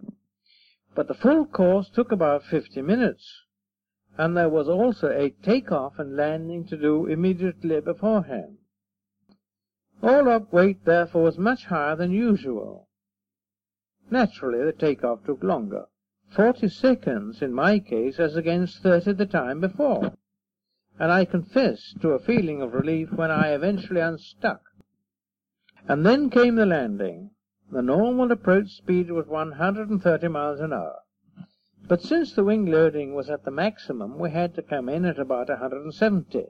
but 0.94 1.09
the 1.09 1.14
full 1.14 1.46
course 1.46 1.88
took 1.90 2.12
about 2.12 2.42
50 2.44 2.82
minutes 2.82 3.42
and 4.18 4.36
there 4.36 4.48
was 4.48 4.68
also 4.68 5.11
a 5.11 5.30
take-off 5.42 5.98
and 5.98 6.16
landing 6.16 6.66
to 6.66 6.76
do 6.76 7.06
immediately 7.06 7.80
beforehand. 7.80 8.57
All 10.09 10.30
up 10.30 10.50
weight 10.54 10.86
therefore 10.86 11.24
was 11.24 11.36
much 11.36 11.66
higher 11.66 11.94
than 11.94 12.12
usual. 12.12 12.88
Naturally 14.11 14.64
the 14.64 14.72
take-off 14.72 15.22
took 15.26 15.42
longer, 15.42 15.84
40 16.30 16.66
seconds 16.70 17.42
in 17.42 17.52
my 17.52 17.78
case 17.78 18.18
as 18.18 18.34
against 18.34 18.82
30 18.82 19.12
the 19.12 19.26
time 19.26 19.61
before, 19.61 20.14
and 20.98 21.12
I 21.12 21.26
confess 21.26 21.94
to 22.00 22.12
a 22.12 22.18
feeling 22.18 22.62
of 22.62 22.72
relief 22.72 23.12
when 23.12 23.30
I 23.30 23.48
eventually 23.48 24.00
unstuck. 24.00 24.62
And 25.86 26.06
then 26.06 26.30
came 26.30 26.54
the 26.54 26.64
landing. 26.64 27.32
The 27.70 27.82
normal 27.82 28.32
approach 28.32 28.78
speed 28.78 29.11
was 29.11 29.26
130 29.26 30.28
miles 30.28 30.61
an 30.61 30.72
hour. 30.72 31.00
But 31.86 32.00
since 32.00 32.32
the 32.32 32.44
wing 32.44 32.64
loading 32.64 33.14
was 33.14 33.28
at 33.28 33.44
the 33.44 33.50
maximum, 33.50 34.18
we 34.18 34.30
had 34.30 34.54
to 34.54 34.62
come 34.62 34.88
in 34.88 35.04
at 35.04 35.18
about 35.18 35.50
170. 35.50 36.46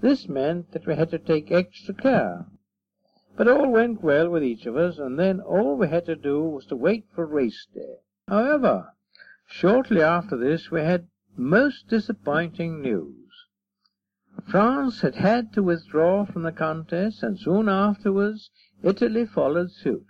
This 0.00 0.28
meant 0.28 0.72
that 0.72 0.88
we 0.88 0.96
had 0.96 1.10
to 1.10 1.20
take 1.20 1.52
extra 1.52 1.94
care. 1.94 2.46
But 3.36 3.46
all 3.46 3.70
went 3.70 4.02
well 4.02 4.28
with 4.28 4.42
each 4.42 4.66
of 4.66 4.76
us, 4.76 4.98
and 4.98 5.16
then 5.16 5.40
all 5.40 5.76
we 5.76 5.86
had 5.86 6.04
to 6.06 6.16
do 6.16 6.42
was 6.42 6.66
to 6.66 6.74
wait 6.74 7.06
for 7.14 7.24
race 7.24 7.68
day. 7.72 7.98
However, 8.26 8.92
shortly 9.46 10.02
after 10.02 10.36
this 10.36 10.68
we 10.68 10.80
had 10.80 11.06
most 11.36 11.86
disappointing 11.86 12.82
news. 12.82 13.46
France 14.48 15.02
had 15.02 15.14
had 15.14 15.52
to 15.52 15.62
withdraw 15.62 16.24
from 16.24 16.42
the 16.42 16.50
contest, 16.50 17.22
and 17.22 17.38
soon 17.38 17.68
afterwards 17.68 18.50
Italy 18.82 19.24
followed 19.24 19.70
suit. 19.70 20.08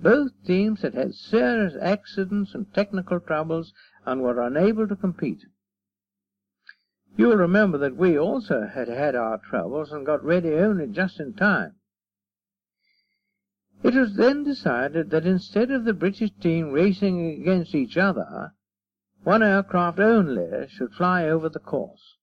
Both 0.00 0.32
teams 0.44 0.82
had 0.82 0.94
had 0.94 1.14
serious 1.14 1.76
accidents 1.80 2.52
and 2.52 2.74
technical 2.74 3.20
troubles 3.20 3.72
and 4.04 4.22
were 4.22 4.40
unable 4.40 4.88
to 4.88 4.96
compete. 4.96 5.44
You 7.16 7.28
will 7.28 7.36
remember 7.36 7.78
that 7.78 7.96
we 7.96 8.18
also 8.18 8.66
had 8.66 8.88
had 8.88 9.14
our 9.14 9.38
troubles 9.38 9.92
and 9.92 10.06
got 10.06 10.24
ready 10.24 10.54
only 10.54 10.86
just 10.86 11.20
in 11.20 11.34
time. 11.34 11.74
It 13.82 13.94
was 13.94 14.14
then 14.14 14.44
decided 14.44 15.10
that 15.10 15.26
instead 15.26 15.70
of 15.70 15.84
the 15.84 15.92
British 15.92 16.30
team 16.40 16.72
racing 16.72 17.40
against 17.40 17.74
each 17.74 17.96
other, 17.96 18.54
one 19.24 19.42
aircraft 19.42 19.98
only 19.98 20.68
should 20.68 20.92
fly 20.92 21.28
over 21.28 21.48
the 21.48 21.58
course. 21.58 22.16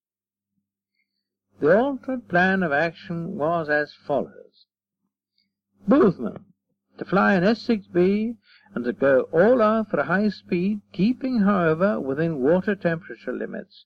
The 1.60 1.78
altered 1.78 2.28
plan 2.28 2.64
of 2.64 2.72
action 2.72 3.38
was 3.38 3.70
as 3.70 3.94
follows. 3.94 4.66
Boothman 5.88 6.46
to 7.00 7.06
fly 7.06 7.34
an 7.34 7.44
S6B 7.44 8.36
and 8.76 8.86
to 8.86 8.94
go 8.94 9.22
all 9.32 9.62
out 9.62 9.90
for 9.90 10.00
a 10.00 10.06
high 10.06 10.30
speed, 10.30 10.82
keeping, 10.92 11.40
however, 11.40 12.00
within 12.00 12.40
water 12.40 12.76
temperature 12.76 13.34
limits. 13.34 13.86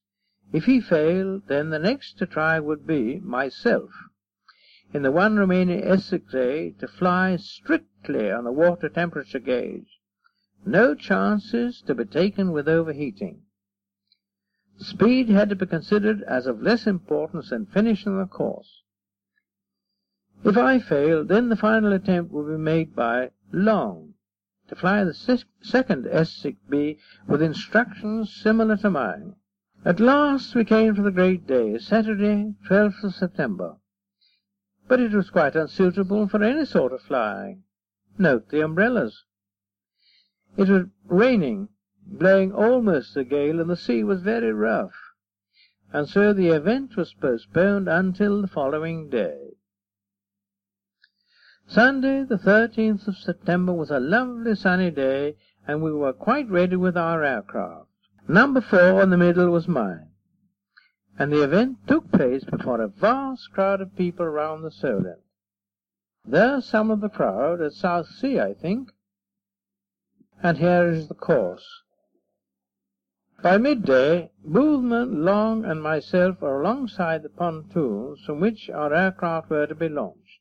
If 0.53 0.65
he 0.65 0.79
failed, 0.81 1.47
then 1.47 1.71
the 1.71 1.79
next 1.79 2.19
to 2.19 2.27
try 2.27 2.59
would 2.59 2.85
be 2.85 3.19
myself, 3.21 3.89
in 4.93 5.01
the 5.01 5.11
one 5.11 5.35
remaining 5.35 5.81
S6A, 5.81 6.77
to 6.77 6.87
fly 6.87 7.37
strictly 7.37 8.29
on 8.29 8.43
the 8.43 8.51
water 8.51 8.87
temperature 8.87 9.39
gauge. 9.39 9.99
No 10.63 10.93
chances 10.93 11.81
to 11.87 11.95
be 11.95 12.05
taken 12.05 12.51
with 12.51 12.69
overheating. 12.69 13.41
Speed 14.77 15.29
had 15.29 15.49
to 15.49 15.55
be 15.55 15.65
considered 15.65 16.21
as 16.21 16.45
of 16.45 16.61
less 16.61 16.85
importance 16.85 17.49
than 17.49 17.65
finishing 17.65 18.19
the 18.19 18.27
course. 18.27 18.83
If 20.43 20.55
I 20.55 20.77
failed, 20.77 21.29
then 21.29 21.49
the 21.49 21.55
final 21.55 21.93
attempt 21.93 22.31
would 22.31 22.47
be 22.47 22.61
made 22.61 22.95
by 22.95 23.31
Long 23.51 24.13
to 24.67 24.75
fly 24.75 25.03
the 25.03 25.15
second 25.15 26.05
S6B 26.05 26.99
with 27.27 27.41
instructions 27.41 28.31
similar 28.31 28.77
to 28.77 28.91
mine. 28.91 29.35
At 29.85 29.99
last 29.99 30.55
we 30.55 30.63
came 30.63 30.95
to 30.95 31.01
the 31.01 31.11
great 31.11 31.45
day, 31.45 31.77
Saturday, 31.77 32.53
12th 32.69 33.03
of 33.03 33.15
September. 33.15 33.75
But 34.87 35.01
it 35.01 35.11
was 35.11 35.29
quite 35.29 35.57
unsuitable 35.57 36.29
for 36.29 36.41
any 36.41 36.63
sort 36.63 36.93
of 36.93 37.01
flying. 37.01 37.63
Note 38.17 38.47
the 38.47 38.61
umbrellas. 38.61 39.25
It 40.55 40.69
was 40.69 40.85
raining, 41.03 41.67
blowing 42.05 42.53
almost 42.53 43.17
a 43.17 43.25
gale, 43.25 43.59
and 43.59 43.69
the 43.69 43.75
sea 43.75 44.05
was 44.05 44.21
very 44.21 44.53
rough, 44.53 44.95
and 45.91 46.07
so 46.07 46.31
the 46.31 46.49
event 46.49 46.95
was 46.95 47.13
postponed 47.13 47.89
until 47.89 48.41
the 48.41 48.47
following 48.47 49.09
day. 49.09 49.57
Sunday, 51.67 52.23
the 52.23 52.37
13th 52.37 53.07
of 53.07 53.17
September, 53.17 53.73
was 53.73 53.91
a 53.91 53.99
lovely 53.99 54.55
sunny 54.55 54.91
day, 54.91 55.35
and 55.67 55.81
we 55.81 55.91
were 55.91 56.13
quite 56.13 56.49
ready 56.49 56.77
with 56.77 56.95
our 56.95 57.23
aircraft. 57.23 57.89
Number 58.27 58.61
four 58.61 59.01
in 59.01 59.09
the 59.09 59.17
middle 59.17 59.49
was 59.49 59.67
mine, 59.67 60.09
and 61.19 61.31
the 61.31 61.43
event 61.43 61.85
took 61.87 62.11
place 62.11 62.43
before 62.43 62.81
a 62.81 62.87
vast 62.87 63.51
crowd 63.51 63.81
of 63.81 63.95
people 63.95 64.25
round 64.25 64.63
the 64.63 64.71
Solent. 64.71 65.19
There's 66.23 66.65
some 66.65 66.89
of 66.89 67.01
the 67.01 67.09
crowd 67.09 67.61
at 67.61 67.73
Southsea, 67.73 68.45
I 68.45 68.53
think. 68.53 68.91
And 70.41 70.57
here 70.57 70.87
is 70.87 71.07
the 71.07 71.15
course. 71.15 71.67
By 73.41 73.57
midday, 73.57 74.31
Boothman, 74.45 75.25
Long, 75.25 75.65
and 75.65 75.83
myself 75.83 76.39
were 76.41 76.61
alongside 76.61 77.23
the 77.23 77.29
pontoons 77.29 78.23
from 78.25 78.39
which 78.39 78.69
our 78.69 78.93
aircraft 78.93 79.49
were 79.49 79.67
to 79.67 79.75
be 79.75 79.89
launched 79.89 80.39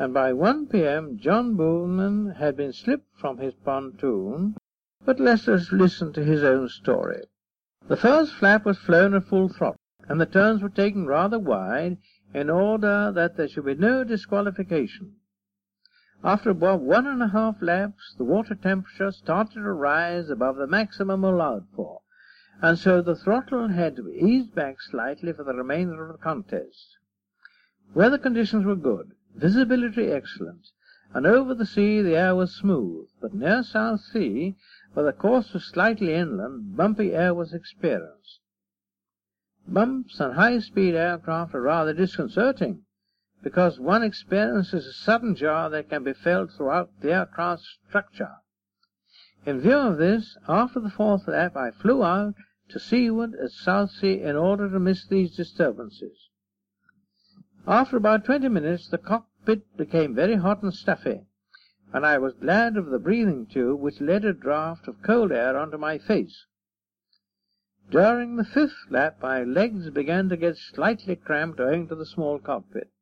and 0.00 0.14
by 0.14 0.32
1 0.32 0.68
p.m. 0.68 1.18
John 1.18 1.56
Boothman 1.56 2.36
had 2.36 2.56
been 2.56 2.72
slipped 2.72 3.18
from 3.18 3.36
his 3.36 3.52
pontoon, 3.54 4.56
but 5.04 5.18
let 5.18 5.48
us 5.48 5.72
listen 5.72 6.12
to 6.12 6.22
his 6.22 6.44
own 6.44 6.68
story. 6.68 7.24
The 7.88 7.96
first 7.96 8.34
flap 8.34 8.64
was 8.64 8.78
flown 8.78 9.14
at 9.14 9.24
full 9.24 9.48
throttle, 9.48 9.80
and 10.08 10.20
the 10.20 10.26
turns 10.26 10.62
were 10.62 10.68
taken 10.68 11.06
rather 11.06 11.38
wide 11.38 11.96
in 12.34 12.50
order 12.50 13.10
that 13.10 13.36
there 13.36 13.48
should 13.48 13.64
be 13.64 13.74
no 13.74 14.04
disqualification. 14.04 15.16
After 16.22 16.50
about 16.50 16.82
one 16.82 17.06
and 17.06 17.22
a 17.22 17.28
half 17.28 17.62
laps, 17.62 18.14
the 18.18 18.24
water 18.24 18.54
temperature 18.54 19.10
started 19.10 19.54
to 19.54 19.72
rise 19.72 20.28
above 20.28 20.56
the 20.56 20.66
maximum 20.66 21.24
allowed 21.24 21.66
for, 21.74 22.02
and 22.60 22.78
so 22.78 23.00
the 23.00 23.16
throttle 23.16 23.68
had 23.68 23.96
to 23.96 24.02
be 24.02 24.12
eased 24.12 24.54
back 24.54 24.80
slightly 24.80 25.32
for 25.32 25.44
the 25.44 25.54
remainder 25.54 26.04
of 26.04 26.12
the 26.12 26.22
contest. 26.22 26.98
Weather 27.94 28.18
conditions 28.18 28.66
were 28.66 28.76
good, 28.76 29.12
visibility 29.34 30.12
excellent, 30.12 30.70
and 31.14 31.26
over 31.26 31.54
the 31.54 31.66
sea 31.66 32.02
the 32.02 32.16
air 32.16 32.36
was 32.36 32.54
smooth, 32.54 33.08
but 33.20 33.34
near 33.34 33.62
Southsea, 33.62 34.54
where 34.94 35.06
the 35.06 35.12
course 35.12 35.52
was 35.52 35.64
slightly 35.64 36.14
inland, 36.14 36.76
bumpy 36.76 37.12
air 37.12 37.32
was 37.32 37.54
experienced. 37.54 38.40
Bumps 39.68 40.20
on 40.20 40.32
high-speed 40.32 40.94
aircraft 40.94 41.54
are 41.54 41.60
rather 41.60 41.92
disconcerting, 41.92 42.82
because 43.42 43.78
one 43.78 44.02
experiences 44.02 44.86
a 44.86 44.92
sudden 44.92 45.34
jar 45.34 45.70
that 45.70 45.88
can 45.88 46.02
be 46.02 46.12
felt 46.12 46.50
throughout 46.50 46.90
the 47.00 47.12
aircraft's 47.12 47.78
structure. 47.88 48.36
In 49.46 49.60
view 49.60 49.76
of 49.76 49.98
this, 49.98 50.36
after 50.48 50.80
the 50.80 50.90
fourth 50.90 51.26
lap 51.28 51.56
I 51.56 51.70
flew 51.70 52.02
out 52.02 52.34
to 52.68 52.78
seaward 52.78 53.34
at 53.34 53.50
Southsea 53.50 54.28
in 54.28 54.36
order 54.36 54.68
to 54.68 54.78
miss 54.78 55.06
these 55.06 55.34
disturbances. 55.34 56.28
After 57.66 57.96
about 57.96 58.24
twenty 58.24 58.48
minutes 58.48 58.88
the 58.88 58.98
cockpit 58.98 59.76
became 59.76 60.14
very 60.14 60.36
hot 60.36 60.62
and 60.62 60.74
stuffy, 60.74 61.22
and 61.92 62.06
I 62.06 62.18
was 62.18 62.34
glad 62.34 62.76
of 62.76 62.86
the 62.86 63.00
breathing 63.00 63.46
tube 63.46 63.80
which 63.80 64.00
let 64.00 64.24
a 64.24 64.32
draught 64.32 64.86
of 64.86 65.02
cold 65.02 65.32
air 65.32 65.58
onto 65.58 65.76
my 65.76 65.98
face. 65.98 66.46
During 67.90 68.36
the 68.36 68.44
fifth 68.44 68.86
lap 68.90 69.16
my 69.20 69.42
legs 69.42 69.90
began 69.90 70.28
to 70.28 70.36
get 70.36 70.56
slightly 70.56 71.16
cramped 71.16 71.58
owing 71.58 71.88
to 71.88 71.96
the 71.96 72.06
small 72.06 72.38
cockpit. 72.38 72.92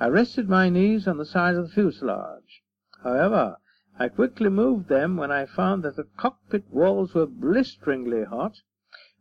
I 0.00 0.08
rested 0.08 0.48
my 0.48 0.70
knees 0.70 1.06
on 1.06 1.18
the 1.18 1.26
sides 1.26 1.58
of 1.58 1.68
the 1.68 1.74
fuselage. 1.74 2.62
However, 3.02 3.58
I 3.98 4.08
quickly 4.08 4.48
moved 4.48 4.88
them 4.88 5.18
when 5.18 5.30
I 5.30 5.44
found 5.44 5.82
that 5.82 5.96
the 5.96 6.08
cockpit 6.16 6.64
walls 6.70 7.12
were 7.12 7.26
blisteringly 7.26 8.24
hot, 8.24 8.62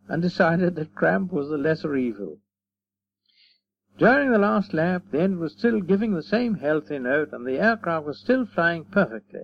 and 0.07 0.21
decided 0.21 0.75
that 0.75 0.95
cramp 0.95 1.33
was 1.33 1.49
the 1.49 1.57
lesser 1.57 1.97
evil. 1.97 2.39
During 3.97 4.31
the 4.31 4.37
last 4.37 4.73
lap 4.73 5.03
the 5.11 5.21
engine 5.21 5.39
was 5.39 5.51
still 5.51 5.81
giving 5.81 6.13
the 6.13 6.23
same 6.23 6.55
healthy 6.55 6.97
note, 6.97 7.33
and 7.33 7.45
the 7.45 7.59
aircraft 7.59 8.05
was 8.05 8.19
still 8.19 8.45
flying 8.45 8.85
perfectly. 8.85 9.41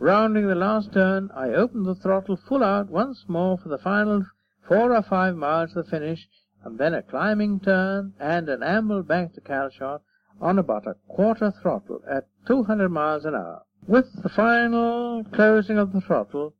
Rounding 0.00 0.48
the 0.48 0.54
last 0.54 0.92
turn, 0.92 1.30
I 1.34 1.50
opened 1.50 1.86
the 1.86 1.94
throttle 1.94 2.36
full 2.36 2.64
out 2.64 2.90
once 2.90 3.24
more 3.28 3.56
for 3.56 3.68
the 3.68 3.78
final 3.78 4.26
four 4.62 4.94
or 4.94 5.02
five 5.02 5.36
miles 5.36 5.72
to 5.72 5.82
the 5.82 5.88
finish, 5.88 6.28
and 6.64 6.78
then 6.78 6.94
a 6.94 7.02
climbing 7.02 7.60
turn 7.60 8.14
and 8.18 8.48
an 8.48 8.62
amble 8.62 9.02
back 9.02 9.34
to 9.34 9.40
Calshot 9.40 10.02
on 10.40 10.58
about 10.58 10.86
a 10.86 10.96
quarter 11.06 11.50
throttle 11.50 12.02
at 12.08 12.26
200 12.46 12.88
miles 12.88 13.24
an 13.24 13.34
hour. 13.34 13.62
With 13.86 14.22
the 14.22 14.28
final 14.28 15.24
closing 15.32 15.78
of 15.78 15.92
the 15.92 16.00
throttle, 16.00 16.54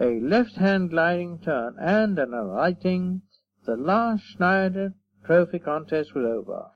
a 0.00 0.20
left-hand 0.20 0.90
gliding 0.90 1.40
turn, 1.40 1.76
and 1.78 2.18
an 2.18 2.32
alighting, 2.32 3.22
the 3.64 3.76
last 3.76 4.22
Schneider 4.24 4.94
Trophy 5.24 5.60
contest 5.60 6.14
was 6.14 6.24
over. 6.24 6.70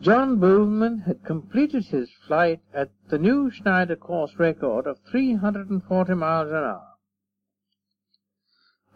John 0.00 0.38
Boothman 0.38 0.98
had 1.00 1.24
completed 1.24 1.86
his 1.86 2.10
flight 2.26 2.60
at 2.74 2.90
the 3.08 3.18
new 3.18 3.50
Schneider 3.50 3.96
course 3.96 4.38
record 4.38 4.86
of 4.86 4.98
340 5.10 6.14
miles 6.14 6.50
an 6.50 6.56
hour. 6.56 6.94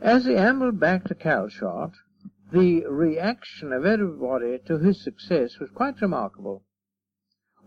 As 0.01 0.27
he 0.27 0.37
ambled 0.37 0.79
back 0.79 1.05
to 1.05 1.15
Calshot, 1.15 1.95
the 2.53 2.87
reaction 2.87 3.73
of 3.73 3.87
everybody 3.87 4.59
to 4.67 4.79
his 4.79 5.03
success 5.03 5.59
was 5.59 5.71
quite 5.71 6.03
remarkable. 6.03 6.63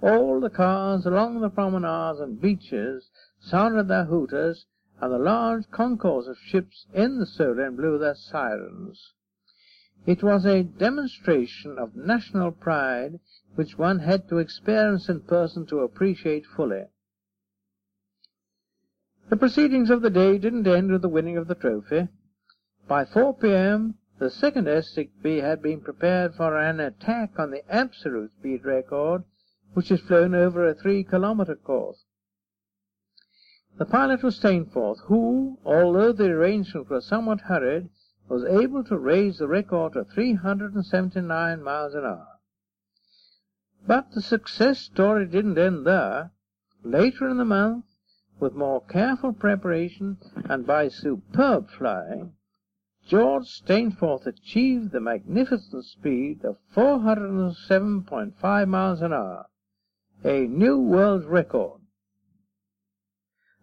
All 0.02 0.40
the 0.40 0.52
cars 0.52 1.08
along 1.08 1.42
the 1.42 1.50
promenades 1.50 2.20
and 2.20 2.40
beaches 2.40 3.10
sounded 3.40 3.88
their 3.88 4.06
hooters, 4.06 4.68
and 5.02 5.12
the 5.12 5.18
large 5.18 5.70
concourse 5.72 6.28
of 6.28 6.38
ships 6.38 6.86
in 6.94 7.18
the 7.18 7.26
Solent 7.26 7.76
blew 7.76 7.98
their 7.98 8.16
sirens. 8.16 9.15
It 10.06 10.22
was 10.22 10.46
a 10.46 10.62
demonstration 10.62 11.80
of 11.80 11.96
national 11.96 12.52
pride 12.52 13.20
which 13.56 13.78
one 13.78 14.00
had 14.00 14.30
to 14.30 14.38
experience 14.38 15.10
in 15.10 15.22
person 15.22 15.66
to 15.68 15.80
appreciate 15.80 16.46
fully. 16.46 16.86
The 19.30 19.38
proceedings 19.38 19.90
of 19.90 20.04
the 20.04 20.12
day 20.12 20.38
didn't 20.38 20.68
end 20.68 20.92
with 20.92 21.02
the 21.02 21.10
winning 21.10 21.38
of 21.38 21.48
the 21.48 21.56
trophy. 21.56 22.08
By 22.88 23.06
4 23.06 23.34
p.m. 23.38 23.96
the 24.20 24.30
second 24.30 24.68
S6B 24.68 25.42
had 25.42 25.64
been 25.64 25.82
prepared 25.82 26.36
for 26.36 26.56
an 26.56 26.80
attack 26.80 27.40
on 27.40 27.50
the 27.50 27.64
absolute 27.74 28.32
speed 28.34 28.64
record 28.64 29.24
which 29.74 29.90
is 29.90 30.02
flown 30.02 30.36
over 30.36 30.68
a 30.68 30.76
three 30.76 31.04
kilometer 31.04 31.56
course. 31.56 32.06
The 33.78 33.86
pilot 33.86 34.22
was 34.22 34.36
Stainforth, 34.38 35.00
who, 35.06 35.58
although 35.66 36.12
the 36.12 36.30
arrangements 36.30 36.90
were 36.90 37.02
somewhat 37.02 37.42
hurried, 37.42 37.90
was 38.28 38.44
able 38.44 38.84
to 38.84 38.98
raise 38.98 39.38
the 39.38 39.48
record 39.48 39.94
to 39.94 40.04
379 40.04 41.62
miles 41.62 41.94
an 41.94 42.06
hour. 42.06 42.28
But 43.86 44.12
the 44.12 44.22
success 44.22 44.80
story 44.80 45.28
didn't 45.28 45.58
end 45.58 45.86
there. 45.86 46.32
Later 46.84 47.30
in 47.30 47.38
the 47.38 47.46
month, 47.46 47.86
with 48.40 48.54
more 48.54 48.82
careful 48.82 49.32
preparation 49.32 50.18
and 50.50 50.66
by 50.66 50.88
superb 50.88 51.70
flying, 51.70 52.34
George 53.08 53.46
Stainforth 53.46 54.26
achieved 54.26 54.92
the 54.92 55.00
magnificent 55.00 55.86
speed 55.86 56.44
of 56.44 56.58
407.5 56.76 58.68
miles 58.68 59.02
an 59.02 59.14
hour, 59.14 59.46
a 60.24 60.48
new 60.48 60.80
world 60.80 61.26
record. 61.26 61.82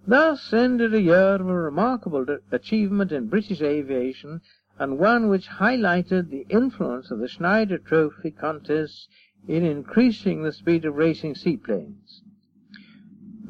Thus 0.04 0.52
ended 0.52 0.94
a 0.94 1.00
year 1.00 1.36
of 1.36 1.48
a 1.48 1.56
remarkable 1.56 2.26
achievement 2.50 3.12
in 3.12 3.28
British 3.28 3.62
aviation 3.62 4.40
and 4.78 4.98
one 4.98 5.28
which 5.28 5.46
highlighted 5.46 6.28
the 6.28 6.44
influence 6.48 7.12
of 7.12 7.20
the 7.20 7.28
Schneider 7.28 7.78
Trophy 7.78 8.32
contests 8.32 9.06
in 9.46 9.64
increasing 9.64 10.42
the 10.42 10.50
speed 10.50 10.84
of 10.84 10.96
racing 10.96 11.36
seaplanes. 11.36 12.22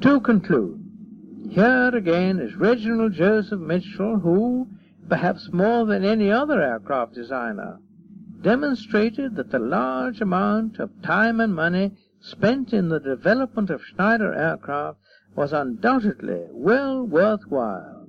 To 0.03 0.21
conclude, 0.21 0.85
here 1.49 1.91
again 1.95 2.39
is 2.39 2.55
Reginald 2.55 3.15
Joseph 3.15 3.61
Mitchell 3.61 4.19
who, 4.19 4.69
perhaps 5.09 5.53
more 5.53 5.87
than 5.87 6.05
any 6.05 6.31
other 6.31 6.61
aircraft 6.61 7.15
designer, 7.15 7.79
demonstrated 8.43 9.37
that 9.37 9.51
the 9.51 9.59
large 9.59 10.21
amount 10.21 10.79
of 10.79 10.91
time 11.01 11.41
and 11.41 11.55
money 11.55 11.93
spent 12.21 12.75
in 12.75 12.91
the 12.91 13.01
development 13.01 13.71
of 13.71 13.83
Schneider 13.85 14.35
aircraft 14.35 14.99
was 15.35 15.53
undoubtedly 15.53 16.47
well 16.51 17.03
worth 17.03 17.43
while 17.49 18.07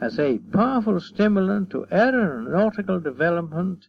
as 0.00 0.18
a 0.18 0.38
powerful 0.52 1.00
stimulant 1.00 1.70
to 1.70 1.86
aeronautical 1.92 2.98
development 2.98 3.86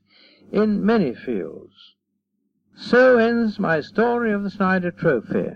in 0.51 0.85
many 0.85 1.13
fields. 1.13 1.95
So 2.75 3.17
ends 3.17 3.59
my 3.59 3.81
story 3.81 4.31
of 4.31 4.43
the 4.43 4.49
Schneider 4.49 4.91
Trophy. 4.91 5.53